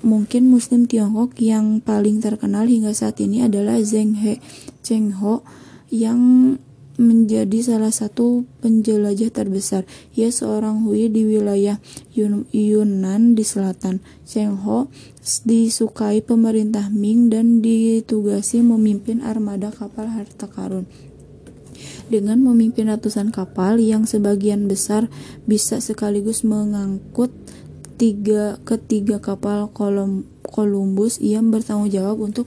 Mungkin 0.05 0.53
Muslim 0.53 0.85
Tiongkok 0.85 1.41
yang 1.41 1.81
paling 1.81 2.21
terkenal 2.21 2.69
hingga 2.69 2.93
saat 2.93 3.17
ini 3.25 3.41
adalah 3.41 3.81
Zheng 3.81 4.21
He 4.21 4.37
Cheng 4.85 5.17
Ho 5.25 5.41
yang 5.89 6.57
menjadi 6.95 7.59
salah 7.59 7.91
satu 7.91 8.47
penjelajah 8.63 9.35
terbesar. 9.35 9.83
Ia 10.15 10.31
seorang 10.31 10.87
Hui 10.87 11.11
di 11.11 11.27
wilayah 11.27 11.83
Yun 12.15 12.47
Yunnan 12.55 13.35
di 13.35 13.43
selatan. 13.43 13.99
Cheng 14.23 14.55
Ho 14.63 14.87
disukai 15.43 16.23
pemerintah 16.23 16.87
Ming 16.95 17.35
dan 17.35 17.59
ditugasi 17.59 18.63
memimpin 18.63 19.27
armada 19.27 19.75
kapal 19.75 20.07
harta 20.07 20.47
karun. 20.47 20.87
Dengan 22.07 22.39
memimpin 22.45 22.87
ratusan 22.87 23.35
kapal 23.35 23.83
yang 23.83 24.07
sebagian 24.07 24.71
besar 24.71 25.11
bisa 25.49 25.83
sekaligus 25.83 26.47
mengangkut 26.47 27.35
tiga 27.99 28.61
ketiga 28.63 29.19
kapal 29.19 29.73
Columbus, 30.45 31.19
ia 31.19 31.43
bertanggung 31.43 31.91
jawab 31.91 32.23
untuk 32.23 32.47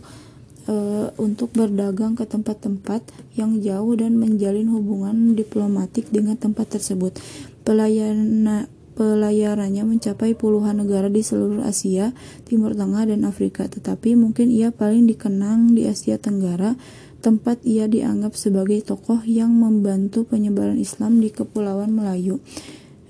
uh, 0.67 1.09
untuk 1.17 1.55
berdagang 1.55 2.13
ke 2.13 2.27
tempat-tempat 2.27 3.01
yang 3.33 3.59
jauh 3.63 3.95
dan 3.97 4.19
menjalin 4.19 4.69
hubungan 4.69 5.33
diplomatik 5.33 6.11
dengan 6.13 6.37
tempat 6.37 6.77
tersebut. 6.77 7.17
Pelayanan 7.63 8.69
pelayarannya 8.97 9.85
mencapai 9.85 10.33
puluhan 10.33 10.81
negara 10.81 11.05
di 11.05 11.21
seluruh 11.21 11.61
Asia, 11.61 12.17
Timur 12.49 12.73
Tengah, 12.73 13.05
dan 13.05 13.29
Afrika, 13.29 13.69
tetapi 13.69 14.17
mungkin 14.17 14.49
ia 14.49 14.73
paling 14.73 15.05
dikenang 15.05 15.77
di 15.77 15.85
Asia 15.85 16.17
Tenggara, 16.17 16.73
tempat 17.21 17.61
ia 17.61 17.85
dianggap 17.85 18.33
sebagai 18.33 18.81
tokoh 18.81 19.21
yang 19.21 19.53
membantu 19.53 20.25
penyebaran 20.25 20.81
Islam 20.81 21.21
di 21.21 21.29
Kepulauan 21.29 21.93
Melayu. 21.93 22.41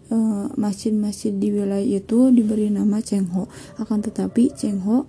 Eh, 0.08 0.48
masjid-masjid 0.56 1.36
di 1.36 1.52
wilayah 1.52 1.84
itu 1.84 2.32
diberi 2.32 2.72
nama 2.72 3.04
Cheng 3.04 3.28
Ho. 3.36 3.52
Akan 3.76 4.00
tetapi 4.00 4.56
Cheng 4.56 4.84
Ho 4.88 5.04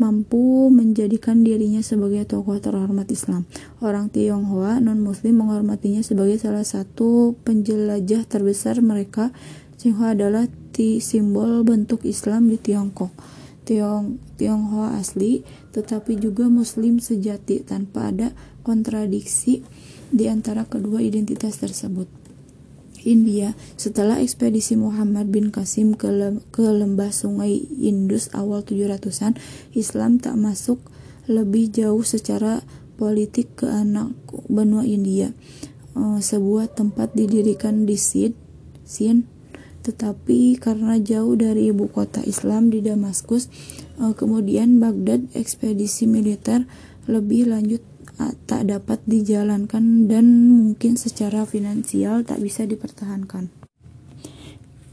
mampu 0.00 0.72
menjadikan 0.72 1.44
dirinya 1.44 1.84
sebagai 1.84 2.24
tokoh 2.24 2.56
terhormat 2.62 3.08
Islam. 3.12 3.44
Orang 3.84 4.08
Tionghoa 4.08 4.80
non-Muslim 4.80 5.44
menghormatinya 5.44 6.00
sebagai 6.00 6.40
salah 6.40 6.64
satu 6.64 7.36
penjelajah 7.44 8.24
terbesar 8.24 8.80
mereka. 8.80 9.34
Tionghoa 9.76 10.14
adalah 10.14 10.46
ti 10.72 11.02
simbol 11.02 11.66
bentuk 11.66 12.06
Islam 12.08 12.48
di 12.48 12.56
Tiongkok. 12.56 13.12
Tiong 13.62 14.18
Tionghoa 14.40 14.98
asli, 14.98 15.46
tetapi 15.70 16.18
juga 16.18 16.50
Muslim 16.50 16.98
sejati 16.98 17.62
tanpa 17.62 18.10
ada 18.10 18.34
kontradiksi 18.66 19.62
di 20.10 20.26
antara 20.26 20.66
kedua 20.66 20.98
identitas 20.98 21.62
tersebut. 21.62 22.21
India 23.04 23.54
setelah 23.74 24.18
ekspedisi 24.22 24.78
Muhammad 24.78 25.28
bin 25.30 25.50
Qasim 25.50 25.94
ke, 25.98 26.08
ke 26.54 26.64
lembah 26.64 27.10
sungai 27.10 27.62
Indus 27.78 28.30
awal 28.34 28.62
700-an, 28.62 29.36
Islam 29.74 30.22
tak 30.22 30.38
masuk 30.38 30.78
lebih 31.30 31.70
jauh 31.70 32.02
secara 32.02 32.62
politik 32.98 33.62
ke 33.62 33.66
anak 33.66 34.14
benua 34.46 34.86
India. 34.86 35.34
Uh, 35.92 36.22
sebuah 36.24 36.72
tempat 36.72 37.12
didirikan 37.12 37.84
di 37.84 38.00
Sid, 38.00 38.32
Sin, 38.88 39.28
tetapi 39.84 40.56
karena 40.56 40.96
jauh 40.96 41.36
dari 41.36 41.68
ibu 41.68 41.90
kota 41.90 42.24
Islam 42.24 42.72
di 42.72 42.80
Damaskus, 42.80 43.52
uh, 44.00 44.16
kemudian 44.16 44.80
Baghdad 44.80 45.28
ekspedisi 45.36 46.08
militer 46.08 46.64
lebih 47.04 47.50
lanjut 47.50 47.82
tak 48.18 48.68
dapat 48.68 49.00
dijalankan 49.08 50.06
dan 50.06 50.52
mungkin 50.52 51.00
secara 51.00 51.48
finansial 51.48 52.22
tak 52.22 52.44
bisa 52.44 52.68
dipertahankan. 52.68 53.48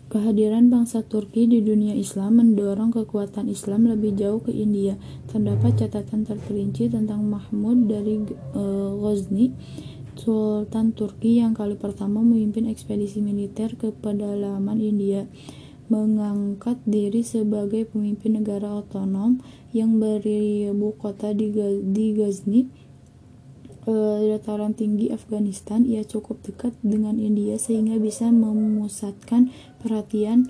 Kehadiran 0.09 0.73
bangsa 0.73 1.05
Turki 1.05 1.45
di 1.45 1.61
dunia 1.61 1.93
Islam 1.93 2.41
mendorong 2.41 2.89
kekuatan 2.89 3.45
Islam 3.45 3.85
lebih 3.85 4.17
jauh 4.17 4.41
ke 4.41 4.49
India. 4.49 4.97
Terdapat 5.29 5.85
catatan 5.85 6.25
terperinci 6.25 6.89
tentang 6.89 7.29
Mahmud 7.29 7.85
dari 7.85 8.25
e, 8.25 8.63
Ghazni, 8.97 9.53
Sultan 10.17 10.97
Turki 10.97 11.37
yang 11.37 11.53
kali 11.53 11.77
pertama 11.77 12.25
memimpin 12.25 12.65
ekspedisi 12.65 13.21
militer 13.21 13.77
ke 13.77 13.93
pedalaman 13.93 14.81
India, 14.81 15.29
mengangkat 15.93 16.81
diri 16.89 17.21
sebagai 17.21 17.85
pemimpin 17.85 18.41
negara 18.41 18.81
otonom 18.81 19.45
yang 19.77 20.01
beribu 20.01 20.97
kota 20.97 21.37
di, 21.37 21.53
di 21.85 22.17
Ghazni 22.17 22.88
dataran 24.25 24.77
tinggi 24.77 25.09
Afghanistan, 25.09 25.85
ia 25.85 26.05
cukup 26.05 26.41
dekat 26.45 26.73
dengan 26.85 27.17
India 27.17 27.57
sehingga 27.57 27.97
bisa 27.97 28.29
memusatkan 28.29 29.49
perhatian 29.81 30.49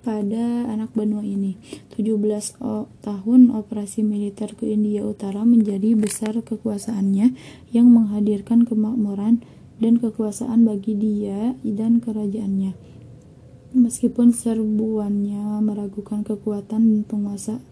pada 0.00 0.64
anak 0.68 0.96
benua 0.96 1.20
ini. 1.20 1.60
17 1.94 2.56
tahun 3.04 3.40
operasi 3.52 4.00
militer 4.00 4.56
ke 4.56 4.72
India 4.72 5.04
Utara 5.04 5.44
menjadi 5.44 5.92
besar 5.92 6.40
kekuasaannya 6.40 7.36
yang 7.76 7.86
menghadirkan 7.92 8.64
kemakmuran 8.64 9.44
dan 9.80 10.00
kekuasaan 10.00 10.64
bagi 10.64 10.96
dia 10.96 11.56
dan 11.64 12.00
kerajaannya. 12.00 12.72
Meskipun 13.70 14.34
serbuannya 14.34 15.62
meragukan 15.62 16.26
kekuatan 16.26 17.06
penguasa 17.06 17.62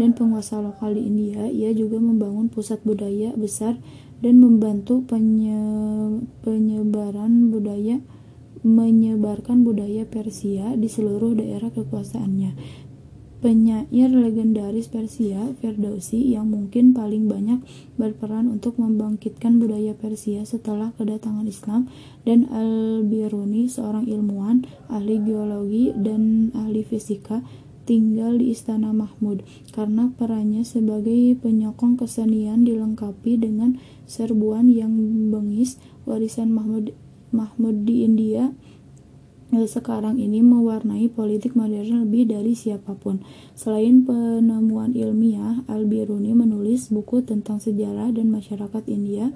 dan 0.00 0.16
penguasa 0.16 0.62
lokal 0.62 0.96
di 0.96 1.04
India, 1.04 1.50
ia 1.50 1.74
juga 1.76 2.00
membangun 2.00 2.48
pusat 2.48 2.80
budaya 2.86 3.36
besar 3.36 3.76
dan 4.22 4.38
membantu 4.38 5.02
penye, 5.04 5.58
penyebaran 6.46 7.50
budaya 7.50 7.98
menyebarkan 8.62 9.66
budaya 9.66 10.06
Persia 10.06 10.78
di 10.78 10.86
seluruh 10.86 11.34
daerah 11.34 11.74
kekuasaannya. 11.74 12.54
Penyair 13.42 14.06
legendaris 14.06 14.86
Persia, 14.86 15.50
Ferdowsi, 15.58 16.30
yang 16.30 16.46
mungkin 16.46 16.94
paling 16.94 17.26
banyak 17.26 17.58
berperan 17.98 18.46
untuk 18.46 18.78
membangkitkan 18.78 19.58
budaya 19.58 19.98
Persia 19.98 20.46
setelah 20.46 20.94
kedatangan 20.94 21.42
Islam, 21.50 21.90
dan 22.22 22.46
Al-Biruni, 22.46 23.66
seorang 23.66 24.06
ilmuwan, 24.06 24.62
ahli 24.86 25.18
geologi, 25.26 25.90
dan 25.98 26.54
ahli 26.54 26.86
fisika, 26.86 27.42
tinggal 27.82 28.38
di 28.38 28.54
Istana 28.54 28.94
Mahmud 28.94 29.42
karena 29.74 30.10
perannya 30.14 30.62
sebagai 30.62 31.34
penyokong 31.42 31.98
kesenian 31.98 32.62
dilengkapi 32.62 33.38
dengan 33.38 33.78
serbuan 34.06 34.70
yang 34.70 34.94
bengis 35.30 35.78
warisan 36.06 36.54
Mahmud 36.54 36.94
Mahmud 37.32 37.88
di 37.88 38.04
India 38.04 38.52
eh, 39.52 39.68
sekarang 39.68 40.20
ini 40.20 40.44
mewarnai 40.44 41.08
politik 41.12 41.56
modern 41.56 42.08
lebih 42.08 42.28
dari 42.28 42.52
siapa 42.56 42.96
pun. 42.96 43.24
Selain 43.56 44.04
penemuan 44.04 44.92
ilmiah, 44.96 45.64
Al-Biruni 45.68 46.32
menulis 46.36 46.88
buku 46.92 47.24
tentang 47.24 47.60
sejarah 47.60 48.12
dan 48.12 48.28
masyarakat 48.32 48.84
India 48.88 49.32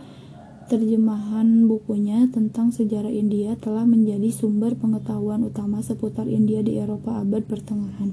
Terjemahan 0.67 1.71
bukunya 1.71 2.27
tentang 2.35 2.75
sejarah 2.75 3.15
India 3.15 3.55
telah 3.55 3.87
menjadi 3.87 4.35
sumber 4.35 4.75
pengetahuan 4.75 5.47
utama 5.47 5.79
seputar 5.79 6.27
India 6.27 6.59
di 6.59 6.75
Eropa 6.83 7.23
abad 7.23 7.47
pertengahan. 7.47 8.11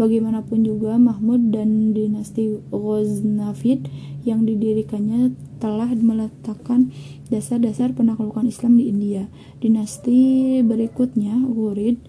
Bagaimanapun 0.00 0.64
juga, 0.64 0.96
Mahmud 0.96 1.52
dan 1.52 1.92
dinasti 1.92 2.56
Ghaznavid 2.72 3.84
yang 4.24 4.48
didirikannya 4.48 5.36
telah 5.60 5.92
meletakkan 5.92 6.88
dasar-dasar 7.28 7.92
penaklukan 7.92 8.48
Islam 8.48 8.80
di 8.80 8.88
India. 8.88 9.28
Dinasti 9.60 10.64
berikutnya, 10.64 11.36
Ghurid, 11.36 12.00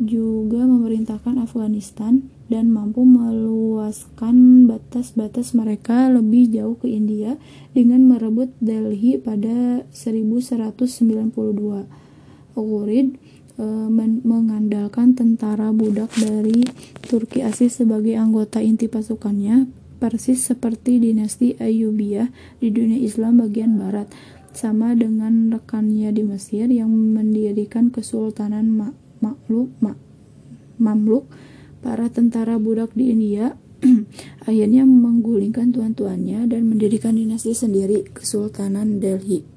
juga 0.00 0.64
memerintahkan 0.68 1.40
Afghanistan 1.40 2.28
dan 2.46 2.70
mampu 2.70 3.02
meluaskan 3.02 4.68
batas-batas 4.70 5.50
mereka 5.56 6.06
lebih 6.06 6.46
jauh 6.54 6.76
ke 6.78 6.86
India 6.86 7.34
dengan 7.74 8.06
merebut 8.06 8.54
Delhi 8.62 9.18
pada 9.18 9.82
1192. 9.90 11.34
Ghurid 12.56 13.06
e, 13.60 13.64
mengandalkan 14.24 15.12
tentara 15.12 15.74
budak 15.74 16.14
dari 16.16 16.64
Turki 17.04 17.42
asli 17.42 17.68
sebagai 17.68 18.14
anggota 18.16 18.62
inti 18.62 18.86
pasukannya, 18.86 19.66
persis 19.98 20.40
seperti 20.40 21.02
dinasti 21.02 21.58
Ayyubiyah 21.58 22.30
di 22.62 22.68
dunia 22.72 22.96
Islam 23.02 23.42
bagian 23.42 23.76
barat, 23.76 24.08
sama 24.56 24.96
dengan 24.96 25.52
rekannya 25.52 26.14
di 26.14 26.22
Mesir 26.24 26.70
yang 26.72 26.88
mendirikan 26.88 27.92
Kesultanan 27.92 28.72
Ma 28.72 28.88
Makluk, 29.26 29.74
Ma 29.82 29.92
Mamluk, 30.78 31.26
para 31.82 32.06
tentara 32.06 32.60
budak 32.62 32.94
di 32.94 33.10
India 33.10 33.58
akhirnya 34.48 34.86
menggulingkan 34.86 35.74
tuan-tuannya 35.74 36.48
dan 36.48 36.62
mendirikan 36.70 37.18
dinasti 37.18 37.52
sendiri, 37.52 38.06
Kesultanan 38.14 39.02
Delhi. 39.02 39.56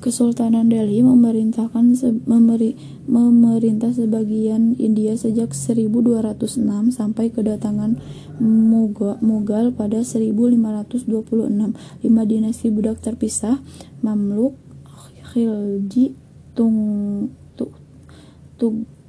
Kesultanan 0.00 0.72
Delhi 0.72 1.04
memerintahkan 1.04 1.92
se 1.92 2.08
memeri 2.24 2.72
memerintah 3.04 3.92
sebagian 3.92 4.72
India 4.80 5.12
sejak 5.12 5.52
1206 5.52 6.96
sampai 6.96 7.28
kedatangan 7.28 8.00
Mughal 8.40 9.76
pada 9.76 10.00
1526. 10.00 11.04
Lima 12.00 12.22
dinasti 12.24 12.72
budak 12.72 13.04
terpisah, 13.04 13.60
Mamluk, 14.00 14.56
Khilji, 15.30 16.16
Tung, 16.56 17.28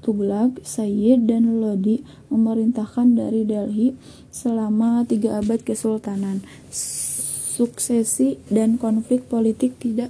Tughlaq, 0.02 0.64
Sayyid, 0.64 1.28
dan 1.28 1.60
Lodi 1.60 2.02
memerintahkan 2.32 3.20
dari 3.20 3.44
Delhi 3.44 3.94
selama 4.32 5.04
tiga 5.04 5.44
abad 5.44 5.60
kesultanan. 5.62 6.42
Suksesi 6.72 8.40
dan 8.48 8.80
konflik 8.80 9.28
politik 9.28 9.78
tidak 9.78 10.10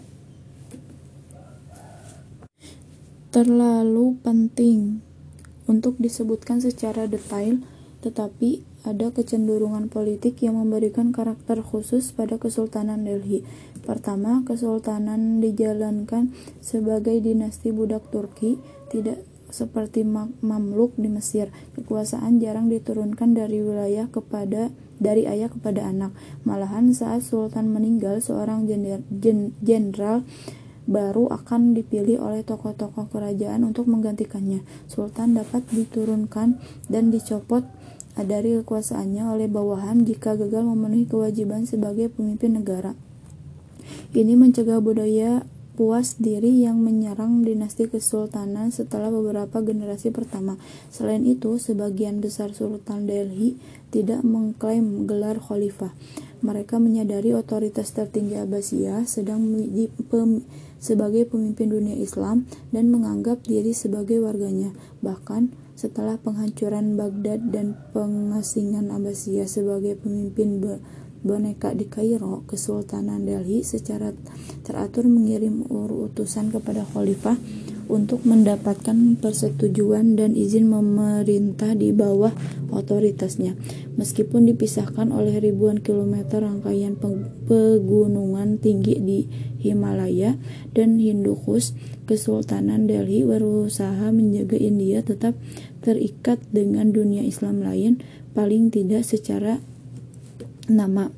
terlalu 3.31 4.19
penting 4.21 5.01
untuk 5.65 5.95
disebutkan 5.97 6.59
secara 6.59 7.07
detail, 7.07 7.63
tetapi 8.03 8.63
ada 8.83 9.13
kecenderungan 9.13 9.87
politik 9.87 10.41
yang 10.43 10.59
memberikan 10.59 11.15
karakter 11.15 11.63
khusus 11.63 12.11
pada 12.11 12.35
Kesultanan 12.41 13.07
Delhi. 13.07 13.45
Pertama, 13.87 14.43
kesultanan 14.43 15.39
dijalankan 15.39 16.35
sebagai 16.59 17.23
dinasti 17.23 17.71
budak 17.71 18.09
Turki, 18.11 18.57
tidak 18.91 19.23
seperti 19.51 20.07
Mamluk 20.41 20.95
di 20.97 21.11
Mesir. 21.11 21.51
Kekuasaan 21.77 22.41
jarang 22.41 22.71
diturunkan 22.71 23.35
dari 23.37 23.61
wilayah 23.61 24.07
kepada 24.09 24.71
dari 25.01 25.25
ayah 25.25 25.49
kepada 25.51 25.85
anak. 25.85 26.13
Malahan 26.47 26.93
saat 26.93 27.25
sultan 27.25 27.69
meninggal, 27.73 28.21
seorang 28.21 28.65
jenderal 29.61 30.23
baru 30.89 31.29
akan 31.29 31.77
dipilih 31.77 32.17
oleh 32.21 32.41
tokoh-tokoh 32.41 33.09
kerajaan 33.13 33.61
untuk 33.65 33.85
menggantikannya. 33.85 34.65
Sultan 34.89 35.37
dapat 35.37 35.65
diturunkan 35.69 36.57
dan 36.89 37.13
dicopot 37.13 37.65
dari 38.17 38.59
kekuasaannya 38.59 39.23
oleh 39.29 39.47
bawahan 39.47 40.03
jika 40.03 40.35
gagal 40.35 40.67
memenuhi 40.67 41.07
kewajiban 41.07 41.63
sebagai 41.63 42.11
pemimpin 42.11 42.59
negara. 42.59 42.97
Ini 44.11 44.35
mencegah 44.35 44.83
budaya 44.83 45.47
puas 45.73 46.19
diri 46.19 46.63
yang 46.63 46.83
menyerang 46.83 47.47
dinasti 47.47 47.87
kesultanan 47.87 48.69
setelah 48.69 49.07
beberapa 49.07 49.63
generasi 49.63 50.11
pertama. 50.11 50.59
Selain 50.91 51.23
itu, 51.23 51.57
sebagian 51.57 52.19
besar 52.19 52.51
Sultan 52.51 53.07
Delhi 53.07 53.55
tidak 53.91 54.23
mengklaim 54.23 55.07
gelar 55.07 55.39
khalifah. 55.39 55.95
Mereka 56.41 56.81
menyadari 56.81 57.37
otoritas 57.37 57.93
tertinggi 57.93 58.39
Abbasiyah 58.39 59.05
sedang 59.05 59.45
pem, 60.09 60.41
sebagai 60.81 61.29
pemimpin 61.29 61.69
dunia 61.69 61.93
Islam 61.93 62.49
dan 62.73 62.89
menganggap 62.89 63.45
diri 63.45 63.71
sebagai 63.77 64.17
warganya. 64.25 64.73
Bahkan 65.05 65.53
setelah 65.77 66.17
penghancuran 66.17 66.97
Baghdad 66.97 67.53
dan 67.53 67.77
pengasingan 67.93 68.89
Abbasiyah 68.89 69.45
sebagai 69.45 69.97
pemimpin 69.97 70.61
boneka 71.21 71.77
di 71.77 71.85
Kairo, 71.85 72.43
Kesultanan 72.49 73.25
Delhi 73.25 73.61
secara 73.61 74.09
teratur 74.65 75.05
mengirim 75.05 75.65
utusan 75.69 76.49
kepada 76.49 76.81
khalifah 76.85 77.37
untuk 77.91 78.23
mendapatkan 78.23 79.19
persetujuan 79.19 80.15
dan 80.15 80.31
izin 80.31 80.71
memerintah 80.71 81.75
di 81.75 81.91
bawah 81.91 82.31
otoritasnya. 82.71 83.59
Meskipun 83.99 84.47
dipisahkan 84.47 85.11
oleh 85.11 85.43
ribuan 85.43 85.83
kilometer 85.83 86.39
rangkaian 86.39 86.95
pegunungan 87.45 88.63
tinggi 88.63 88.95
di 88.95 89.19
Himalaya 89.59 90.39
dan 90.71 90.97
Hindukush, 90.97 91.75
Kesultanan 92.07 92.87
Delhi 92.87 93.27
berusaha 93.27 94.09
menjaga 94.09 94.55
India 94.55 95.03
tetap 95.03 95.35
terikat 95.83 96.39
dengan 96.55 96.95
dunia 96.95 97.27
Islam 97.27 97.59
lain, 97.59 97.99
paling 98.31 98.71
tidak 98.71 99.03
secara 99.03 99.59
Nama 100.71 101.11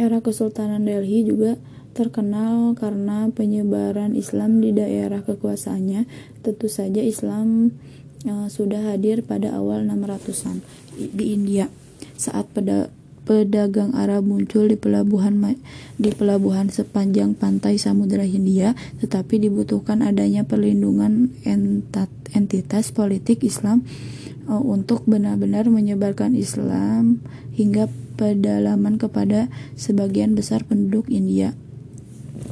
era 0.00 0.24
Kesultanan 0.24 0.88
Delhi 0.88 1.28
juga 1.28 1.60
terkenal 1.92 2.72
karena 2.78 3.28
penyebaran 3.28 4.16
Islam 4.16 4.64
di 4.64 4.72
daerah 4.72 5.20
kekuasaannya. 5.20 6.08
Tentu 6.40 6.66
saja 6.72 7.04
Islam 7.04 7.76
uh, 8.24 8.48
sudah 8.48 8.94
hadir 8.94 9.20
pada 9.20 9.52
awal 9.52 9.84
600-an 9.84 10.64
di 10.96 11.36
India 11.36 11.68
saat 12.16 12.48
pada 12.54 12.88
pedagang 13.28 13.92
Arab 13.92 14.24
muncul 14.24 14.72
di 14.72 14.80
pelabuhan 14.80 15.36
di 16.00 16.08
pelabuhan 16.16 16.72
sepanjang 16.72 17.36
pantai 17.36 17.76
Samudra 17.76 18.24
Hindia, 18.24 18.72
tetapi 19.04 19.36
dibutuhkan 19.36 20.00
adanya 20.00 20.48
perlindungan 20.48 21.36
entitas 22.32 22.88
politik 22.88 23.44
Islam 23.44 23.84
uh, 24.48 24.62
untuk 24.64 25.04
benar-benar 25.04 25.68
menyebarkan 25.68 26.32
Islam 26.32 27.20
hingga 27.52 27.92
pedalaman 28.18 28.98
kepada 28.98 29.46
sebagian 29.78 30.34
besar 30.34 30.66
penduduk 30.66 31.06
India. 31.06 31.54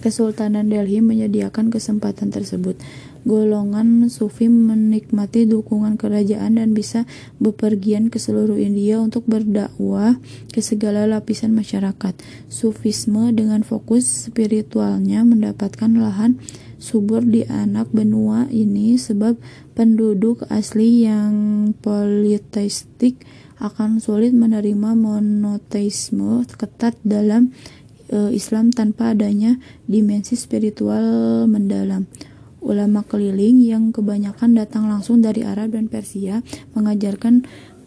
Kesultanan 0.03 0.71
Delhi 0.71 1.03
menyediakan 1.03 1.75
kesempatan 1.75 2.31
tersebut. 2.31 2.79
Golongan 3.27 4.07
Sufi 4.07 4.47
menikmati 4.47 5.51
dukungan 5.51 5.99
kerajaan 5.99 6.62
dan 6.62 6.79
bisa 6.79 7.11
bepergian 7.43 8.07
ke 8.07 8.23
seluruh 8.23 8.55
India 8.55 9.03
untuk 9.03 9.27
berdakwah 9.27 10.14
ke 10.55 10.62
segala 10.62 11.11
lapisan 11.11 11.51
masyarakat. 11.51 12.14
Sufisme 12.47 13.35
dengan 13.35 13.67
fokus 13.67 14.31
spiritualnya 14.31 15.27
mendapatkan 15.27 15.91
lahan 15.91 16.39
subur 16.79 17.27
di 17.27 17.43
anak 17.51 17.91
benua 17.91 18.47
ini 18.53 18.95
sebab 18.95 19.35
penduduk 19.75 20.47
asli 20.47 21.09
yang 21.09 21.35
politeistik 21.83 23.27
akan 23.61 23.98
sulit 24.02 24.36
menerima 24.36 24.92
monoteisme 24.92 26.44
ketat 26.57 26.96
dalam 27.02 27.52
e, 28.12 28.32
Islam 28.36 28.72
tanpa 28.72 29.16
adanya 29.16 29.57
dimensi 29.88 30.36
spiritual 30.36 31.44
mendalam. 31.48 32.04
Ulama 32.61 33.07
keliling 33.07 33.62
yang 33.62 33.94
kebanyakan 33.94 34.59
datang 34.59 34.90
langsung 34.90 35.22
dari 35.22 35.46
Arab 35.46 35.78
dan 35.78 35.86
Persia 35.86 36.42
mengajarkan 36.74 37.46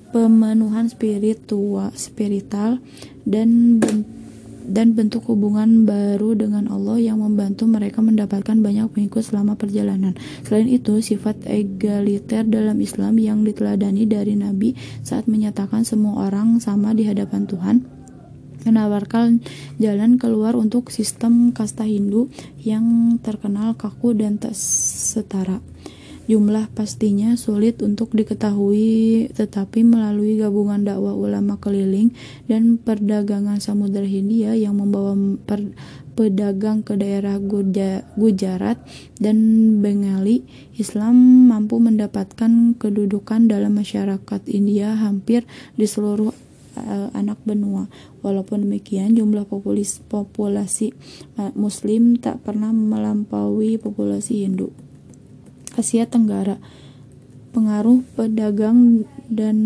pemenuhan 0.10 0.90
spiritual, 0.90 1.94
spiritual 1.94 2.82
dan 3.28 3.78
bentuk 3.78 4.19
dan 4.70 4.94
bentuk 4.94 5.26
hubungan 5.26 5.84
baru 5.84 6.38
dengan 6.38 6.70
Allah 6.70 7.02
yang 7.02 7.20
membantu 7.20 7.66
mereka 7.66 8.00
mendapatkan 8.06 8.56
banyak 8.62 8.88
pengikut 8.94 9.26
selama 9.26 9.58
perjalanan. 9.58 10.14
Selain 10.46 10.70
itu, 10.70 11.02
sifat 11.02 11.44
egaliter 11.50 12.46
dalam 12.46 12.78
Islam 12.80 13.18
yang 13.18 13.42
diteladani 13.42 14.06
dari 14.06 14.38
Nabi 14.38 14.78
saat 15.02 15.26
menyatakan 15.26 15.82
semua 15.84 16.30
orang 16.30 16.62
sama 16.62 16.94
di 16.94 17.04
hadapan 17.10 17.50
Tuhan 17.50 18.00
menawarkan 18.68 19.40
jalan 19.80 20.20
keluar 20.20 20.52
untuk 20.60 20.92
sistem 20.92 21.56
kasta 21.56 21.88
Hindu 21.88 22.28
yang 22.60 23.16
terkenal 23.24 23.76
kaku 23.80 24.12
dan 24.12 24.36
tak 24.36 24.52
setara. 24.56 25.64
Jumlah 26.30 26.70
pastinya 26.78 27.34
sulit 27.34 27.82
untuk 27.82 28.14
diketahui, 28.14 29.34
tetapi 29.34 29.82
melalui 29.82 30.38
gabungan 30.38 30.86
dakwah 30.86 31.18
ulama 31.18 31.58
keliling 31.58 32.14
dan 32.46 32.78
perdagangan 32.78 33.58
Samudra 33.58 34.06
Hindia 34.06 34.54
yang 34.54 34.78
membawa 34.78 35.18
per, 35.50 35.74
pedagang 36.14 36.86
ke 36.86 36.94
daerah 37.02 37.42
Gujarat 38.14 38.78
dan 39.18 39.38
Bengali, 39.82 40.46
Islam 40.78 41.50
mampu 41.50 41.82
mendapatkan 41.82 42.78
kedudukan 42.78 43.50
dalam 43.50 43.82
masyarakat 43.82 44.42
India 44.54 44.94
hampir 45.02 45.50
di 45.82 45.90
seluruh 45.90 46.30
uh, 46.78 47.10
anak 47.18 47.42
benua. 47.42 47.90
Walaupun 48.22 48.70
demikian, 48.70 49.18
jumlah 49.18 49.50
populasi, 49.50 50.06
populasi 50.06 50.94
uh, 51.42 51.50
Muslim 51.58 52.22
tak 52.22 52.46
pernah 52.46 52.70
melampaui 52.70 53.82
populasi 53.82 54.46
Hindu. 54.46 54.89
Asia 55.80 56.04
Tenggara. 56.04 56.60
Pengaruh 57.56 58.04
pedagang 58.20 59.08
dan 59.32 59.58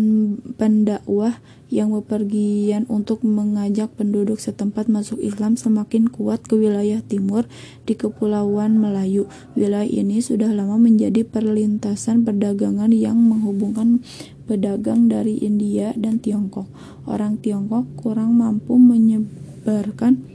pendakwah 0.54 1.42
yang 1.74 1.90
bepergian 1.90 2.86
untuk 2.86 3.26
mengajak 3.26 3.90
penduduk 3.98 4.38
setempat 4.38 4.86
masuk 4.86 5.18
Islam 5.18 5.58
semakin 5.58 6.06
kuat 6.06 6.46
ke 6.46 6.54
wilayah 6.54 7.02
timur 7.02 7.50
di 7.82 7.98
Kepulauan 7.98 8.78
Melayu. 8.78 9.26
Wilayah 9.58 9.90
ini 9.90 10.22
sudah 10.22 10.54
lama 10.54 10.78
menjadi 10.78 11.26
perlintasan 11.26 12.22
perdagangan 12.22 12.94
yang 12.94 13.18
menghubungkan 13.18 14.00
pedagang 14.46 15.10
dari 15.10 15.42
India 15.42 15.90
dan 15.98 16.22
Tiongkok. 16.22 16.70
Orang 17.10 17.42
Tiongkok 17.42 17.84
kurang 17.98 18.38
mampu 18.38 18.78
menyebarkan 18.78 20.33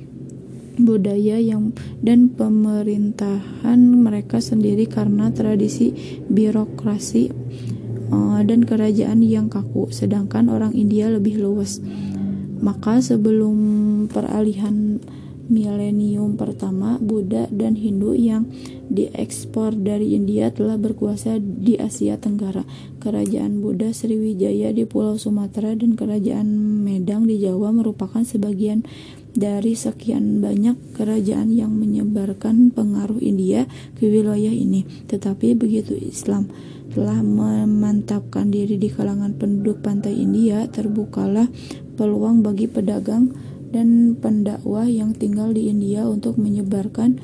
budaya 0.79 1.37
yang 1.37 1.75
dan 1.99 2.31
pemerintahan 2.31 3.79
mereka 3.79 4.39
sendiri 4.39 4.87
karena 4.87 5.29
tradisi 5.35 5.91
birokrasi 6.31 7.29
uh, 8.09 8.41
dan 8.41 8.63
kerajaan 8.63 9.19
yang 9.21 9.51
kaku, 9.51 9.91
sedangkan 9.91 10.49
orang 10.49 10.73
India 10.73 11.11
lebih 11.11 11.39
luas. 11.39 11.83
Maka 12.59 12.99
sebelum 12.99 13.55
peralihan 14.11 14.99
milenium 15.49 16.37
pertama, 16.37 17.01
Buddha 17.01 17.49
dan 17.49 17.73
Hindu 17.73 18.13
yang 18.13 18.45
diekspor 18.89 19.73
dari 19.73 20.13
India 20.13 20.53
telah 20.53 20.77
berkuasa 20.77 21.41
di 21.41 21.77
Asia 21.77 22.21
Tenggara. 22.21 22.65
Kerajaan 23.01 23.61
Buddha 23.63 23.89
Sriwijaya 23.89 24.69
di 24.69 24.85
Pulau 24.85 25.17
Sumatera 25.17 25.73
dan 25.73 25.97
Kerajaan 25.97 26.47
Medang 26.85 27.25
di 27.25 27.41
Jawa 27.41 27.73
merupakan 27.73 28.21
sebagian 28.21 28.85
dari 29.33 29.77
sekian 29.77 30.41
banyak 30.41 30.97
kerajaan 30.97 31.53
yang 31.53 31.75
menyebarkan 31.75 32.73
pengaruh 32.73 33.21
India 33.21 33.69
ke 33.97 34.09
wilayah 34.09 34.51
ini. 34.51 34.85
Tetapi 35.05 35.53
begitu 35.53 35.93
Islam 35.97 36.49
telah 36.89 37.21
memantapkan 37.21 38.49
diri 38.49 38.81
di 38.81 38.89
kalangan 38.89 39.37
penduduk 39.37 39.85
pantai 39.85 40.17
India, 40.17 40.65
terbukalah 40.65 41.45
peluang 41.93 42.41
bagi 42.41 42.65
pedagang 42.65 43.29
dan 43.69 44.17
pendakwah 44.17 44.89
yang 44.89 45.13
tinggal 45.13 45.53
di 45.53 45.69
India 45.69 46.09
untuk 46.09 46.41
menyebarkan 46.41 47.21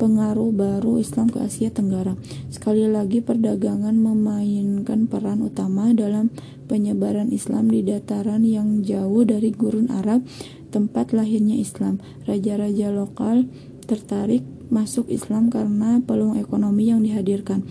pengaruh 0.00 0.50
baru 0.50 0.98
Islam 0.98 1.28
ke 1.28 1.44
Asia 1.44 1.68
Tenggara. 1.68 2.16
Sekali 2.48 2.88
lagi 2.88 3.20
perdagangan 3.20 3.94
memainkan 3.94 5.06
peran 5.06 5.44
utama 5.44 5.92
dalam 5.92 6.32
penyebaran 6.66 7.28
Islam 7.30 7.68
di 7.68 7.84
dataran 7.84 8.42
yang 8.42 8.80
jauh 8.82 9.22
dari 9.22 9.52
gurun 9.52 9.92
Arab 9.92 10.24
tempat 10.72 11.12
lahirnya 11.12 11.60
Islam. 11.60 12.00
Raja-raja 12.24 12.88
lokal 12.88 13.44
tertarik 13.84 14.40
masuk 14.72 15.12
Islam 15.12 15.52
karena 15.52 16.00
peluang 16.00 16.40
ekonomi 16.40 16.88
yang 16.88 17.04
dihadirkan. 17.04 17.68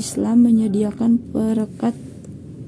Islam 0.00 0.48
menyediakan 0.48 1.20
perekat 1.30 1.92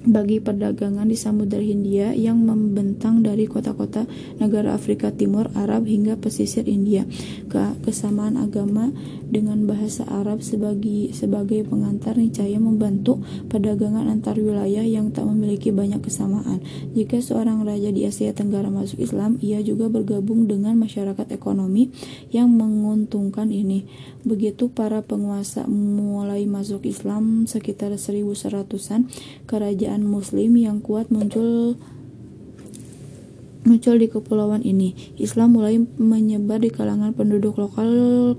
bagi 0.00 0.40
perdagangan 0.40 1.04
di 1.04 1.16
Samudra 1.16 1.60
Hindia 1.60 2.16
yang 2.16 2.40
membentang 2.40 3.20
dari 3.20 3.44
kota-kota 3.44 4.08
negara 4.40 4.72
Afrika 4.72 5.12
Timur, 5.12 5.52
Arab 5.52 5.84
hingga 5.84 6.16
pesisir 6.16 6.64
India. 6.64 7.04
Kesamaan 7.84 8.40
agama 8.40 8.88
dengan 9.30 9.64
bahasa 9.64 10.02
Arab 10.10 10.42
sebagai 10.42 11.14
sebagai 11.14 11.62
pengantar 11.64 12.18
niscaya 12.18 12.58
membantu 12.58 13.22
perdagangan 13.46 14.10
antar 14.10 14.36
wilayah 14.36 14.82
yang 14.82 15.14
tak 15.14 15.24
memiliki 15.30 15.70
banyak 15.70 16.02
kesamaan. 16.02 16.60
Jika 16.92 17.22
seorang 17.22 17.62
raja 17.62 17.94
di 17.94 18.04
Asia 18.04 18.34
Tenggara 18.34 18.68
masuk 18.68 18.98
Islam, 18.98 19.38
ia 19.38 19.62
juga 19.62 19.86
bergabung 19.86 20.50
dengan 20.50 20.74
masyarakat 20.76 21.30
ekonomi 21.30 21.94
yang 22.34 22.50
menguntungkan 22.50 23.54
ini. 23.54 23.86
Begitu 24.26 24.68
para 24.68 25.00
penguasa 25.00 25.64
mulai 25.70 26.44
masuk 26.44 26.84
Islam 26.84 27.46
sekitar 27.46 27.94
1100-an, 27.94 29.08
kerajaan 29.46 30.02
muslim 30.04 30.58
yang 30.58 30.82
kuat 30.82 31.08
muncul 31.08 31.78
muncul 33.64 34.00
di 34.00 34.08
kepulauan 34.08 34.64
ini. 34.64 34.96
Islam 35.20 35.56
mulai 35.56 35.76
menyebar 36.00 36.64
di 36.64 36.72
kalangan 36.72 37.12
penduduk 37.12 37.60
lokal 37.60 37.88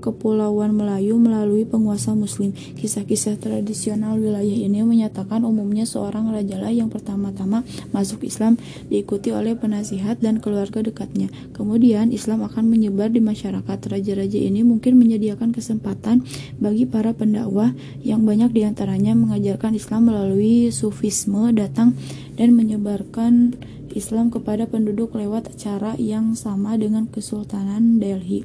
Kepulauan 0.02 0.74
Melayu 0.74 1.14
melalui 1.18 1.62
penguasa 1.62 2.16
Muslim. 2.16 2.50
Kisah-kisah 2.52 3.38
tradisional 3.38 4.18
wilayah 4.18 4.56
ini 4.56 4.82
menyatakan 4.82 5.46
umumnya 5.46 5.86
seorang 5.86 6.34
rajalah 6.34 6.74
yang 6.74 6.90
pertama-tama 6.90 7.62
masuk 7.94 8.26
Islam 8.26 8.58
diikuti 8.90 9.30
oleh 9.30 9.54
penasihat 9.54 10.18
dan 10.18 10.42
keluarga 10.42 10.82
dekatnya. 10.82 11.30
Kemudian 11.54 12.10
Islam 12.10 12.42
akan 12.42 12.66
menyebar 12.66 13.14
di 13.14 13.22
masyarakat. 13.22 13.78
Raja-raja 13.82 14.38
ini 14.38 14.66
mungkin 14.66 14.98
menyediakan 14.98 15.54
kesempatan 15.54 16.26
bagi 16.58 16.88
para 16.88 17.14
pendakwah 17.14 17.70
yang 18.02 18.26
banyak 18.26 18.50
di 18.50 18.62
antaranya 18.66 19.14
mengajarkan 19.14 19.78
Islam 19.78 20.10
melalui 20.10 20.74
sufisme 20.74 21.54
datang 21.54 21.94
dan 22.34 22.56
menyebarkan 22.56 23.54
Islam 23.92 24.32
kepada 24.32 24.64
penduduk 24.66 25.14
lewat 25.14 25.54
cara 25.60 25.94
yang 26.00 26.32
sama 26.34 26.74
dengan 26.80 27.08
Kesultanan 27.08 28.00
Delhi. 28.00 28.44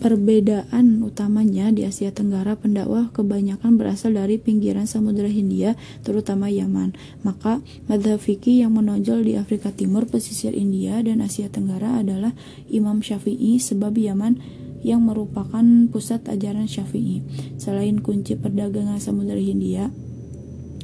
Perbedaan 0.00 1.04
utamanya 1.04 1.68
di 1.68 1.84
Asia 1.84 2.08
Tenggara 2.08 2.56
pendakwah 2.56 3.12
kebanyakan 3.12 3.76
berasal 3.76 4.16
dari 4.16 4.40
pinggiran 4.40 4.88
Samudra 4.88 5.28
Hindia, 5.28 5.76
terutama 6.00 6.48
Yaman. 6.48 6.96
Maka 7.20 7.60
madhab 7.84 8.16
fikih 8.16 8.64
yang 8.64 8.80
menonjol 8.80 9.20
di 9.28 9.36
Afrika 9.36 9.68
Timur, 9.68 10.08
pesisir 10.08 10.56
India, 10.56 11.04
dan 11.04 11.20
Asia 11.20 11.52
Tenggara 11.52 12.00
adalah 12.00 12.32
Imam 12.72 13.04
Syafi'i 13.04 13.60
sebab 13.60 13.92
Yaman 13.92 14.40
yang 14.80 15.04
merupakan 15.04 15.64
pusat 15.92 16.24
ajaran 16.32 16.64
Syafi'i. 16.64 17.20
Selain 17.60 18.00
kunci 18.00 18.40
perdagangan 18.40 18.96
Samudra 18.96 19.36
Hindia, 19.36 19.92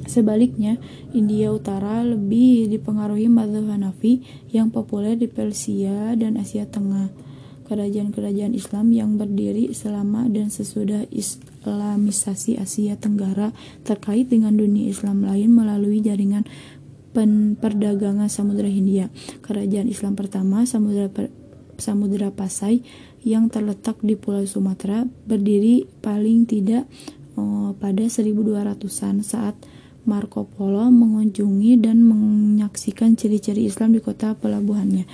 Sebaliknya, 0.07 0.79
India 1.13 1.51
Utara 1.51 2.07
lebih 2.07 2.71
dipengaruhi 2.71 3.27
mazhab 3.27 3.67
Hanafi 3.67 4.23
yang 4.55 4.71
populer 4.71 5.19
di 5.19 5.27
Persia 5.27 6.15
dan 6.15 6.39
Asia 6.39 6.65
Tengah. 6.67 7.11
Kerajaan-kerajaan 7.67 8.55
Islam 8.55 8.95
yang 8.95 9.19
berdiri 9.19 9.75
selama 9.75 10.31
dan 10.31 10.55
sesudah 10.55 11.03
Islamisasi 11.11 12.63
Asia 12.63 12.95
Tenggara 12.95 13.51
terkait 13.83 14.31
dengan 14.31 14.55
dunia 14.55 14.87
Islam 14.87 15.27
lain 15.27 15.51
melalui 15.51 15.99
jaringan 15.99 16.47
perdagangan 17.59 18.31
Samudra 18.31 18.71
Hindia. 18.71 19.11
Kerajaan 19.43 19.91
Islam 19.91 20.15
pertama 20.15 20.63
Samudra 20.63 21.11
Samudra 21.77 22.31
Pasai 22.31 22.87
yang 23.27 23.51
terletak 23.51 23.99
di 24.01 24.15
Pulau 24.15 24.47
Sumatera 24.47 25.03
berdiri 25.27 25.91
paling 26.01 26.47
tidak 26.47 26.87
oh, 27.35 27.75
pada 27.77 28.07
1200-an 28.07 29.27
saat 29.27 29.59
Marco 30.07 30.47
Polo 30.47 30.87
mengunjungi 30.89 31.83
dan 31.83 32.07
menyaksikan 32.07 33.19
ciri-ciri 33.19 33.67
Islam 33.67 33.93
di 33.93 34.01
kota 34.01 34.39
pelabuhannya. 34.39 35.05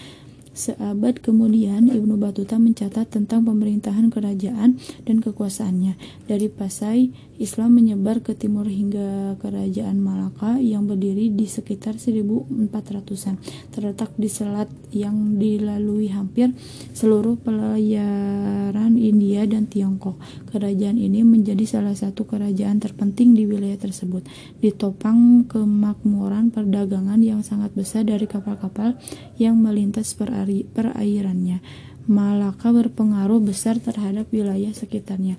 Seabad 0.52 1.24
kemudian, 1.24 1.88
Ibnu 1.88 2.20
Batuta 2.20 2.60
mencatat 2.60 3.08
tentang 3.08 3.48
pemerintahan 3.48 4.12
kerajaan 4.12 4.76
dan 5.08 5.16
kekuasaannya. 5.24 5.96
Dari 6.28 6.52
Pasai, 6.52 7.08
Islam 7.42 7.74
menyebar 7.74 8.22
ke 8.22 8.38
timur 8.38 8.70
hingga 8.70 9.34
kerajaan 9.42 9.98
Malaka 9.98 10.62
yang 10.62 10.86
berdiri 10.86 11.26
di 11.34 11.50
sekitar 11.50 11.98
1400-an. 11.98 13.42
Terletak 13.74 14.14
di 14.14 14.30
selat 14.30 14.70
yang 14.94 15.42
dilalui 15.42 16.06
hampir 16.14 16.54
seluruh 16.94 17.34
pelayaran 17.42 18.94
India 18.94 19.42
dan 19.50 19.66
Tiongkok. 19.66 20.22
Kerajaan 20.54 20.94
ini 21.02 21.26
menjadi 21.26 21.66
salah 21.66 21.98
satu 21.98 22.30
kerajaan 22.30 22.78
terpenting 22.78 23.34
di 23.34 23.42
wilayah 23.42 23.76
tersebut. 23.76 24.22
Ditopang 24.62 25.50
kemakmuran 25.50 26.54
perdagangan 26.54 27.18
yang 27.18 27.42
sangat 27.42 27.74
besar 27.74 28.06
dari 28.06 28.30
kapal-kapal 28.30 28.94
yang 29.34 29.58
melintas 29.58 30.14
per 30.14 30.30
perairannya. 30.46 31.58
Malaka 32.06 32.70
berpengaruh 32.70 33.42
besar 33.42 33.82
terhadap 33.82 34.30
wilayah 34.30 34.70
sekitarnya. 34.70 35.38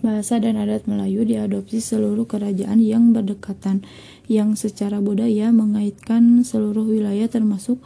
Bahasa 0.00 0.40
dan 0.40 0.56
adat 0.56 0.88
Melayu 0.88 1.28
diadopsi 1.28 1.84
seluruh 1.84 2.24
kerajaan 2.24 2.80
yang 2.80 3.12
berdekatan, 3.12 3.84
yang 4.32 4.56
secara 4.56 4.96
budaya 4.96 5.52
mengaitkan 5.52 6.40
seluruh 6.40 6.88
wilayah 6.88 7.28
termasuk 7.28 7.76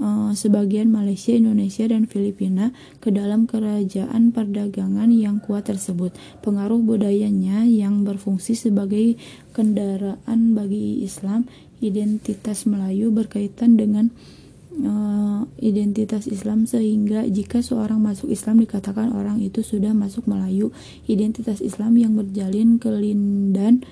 uh, 0.00 0.32
sebagian 0.32 0.88
Malaysia, 0.88 1.36
Indonesia, 1.36 1.84
dan 1.84 2.08
Filipina 2.08 2.72
ke 3.04 3.12
dalam 3.12 3.44
kerajaan 3.44 4.32
perdagangan 4.32 5.12
yang 5.12 5.38
kuat 5.44 5.68
tersebut. 5.68 6.16
Pengaruh 6.40 6.80
budayanya 6.80 7.68
yang 7.68 8.08
berfungsi 8.08 8.56
sebagai 8.56 9.20
kendaraan 9.52 10.56
bagi 10.56 11.04
Islam, 11.04 11.44
identitas 11.84 12.64
Melayu 12.64 13.12
berkaitan 13.12 13.76
dengan 13.76 14.08
uh, 14.84 15.42
identitas 15.60 16.28
Islam 16.28 16.64
sehingga 16.64 17.26
jika 17.28 17.60
seorang 17.60 18.00
masuk 18.00 18.32
Islam 18.32 18.62
dikatakan 18.62 19.12
orang 19.12 19.40
itu 19.40 19.60
sudah 19.60 19.92
masuk 19.92 20.28
Melayu 20.28 20.72
identitas 21.08 21.60
Islam 21.60 21.96
yang 21.96 22.16
berjalin 22.16 22.80
kelindan 22.80 23.84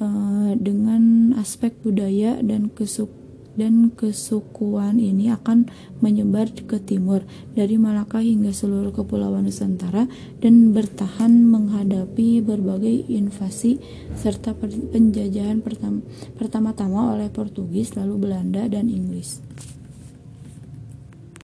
uh, 0.00 0.52
dengan 0.56 1.34
aspek 1.38 1.76
budaya 1.84 2.40
dan 2.40 2.72
kesuk 2.72 3.24
dan 3.54 3.94
kesukuan 3.94 4.98
ini 4.98 5.30
akan 5.30 5.70
menyebar 6.02 6.50
ke 6.50 6.82
timur 6.82 7.22
dari 7.54 7.78
Malaka 7.78 8.18
hingga 8.18 8.50
seluruh 8.50 8.90
kepulauan 8.90 9.46
Nusantara 9.46 10.10
dan 10.42 10.74
bertahan 10.74 11.30
menghadapi 11.46 12.42
berbagai 12.42 13.06
invasi 13.10 13.78
serta 14.18 14.58
penjajahan 14.58 15.62
pertama-tama 16.34 17.14
oleh 17.14 17.30
Portugis 17.30 17.94
lalu 17.94 18.28
Belanda 18.28 18.66
dan 18.66 18.90
Inggris. 18.90 19.38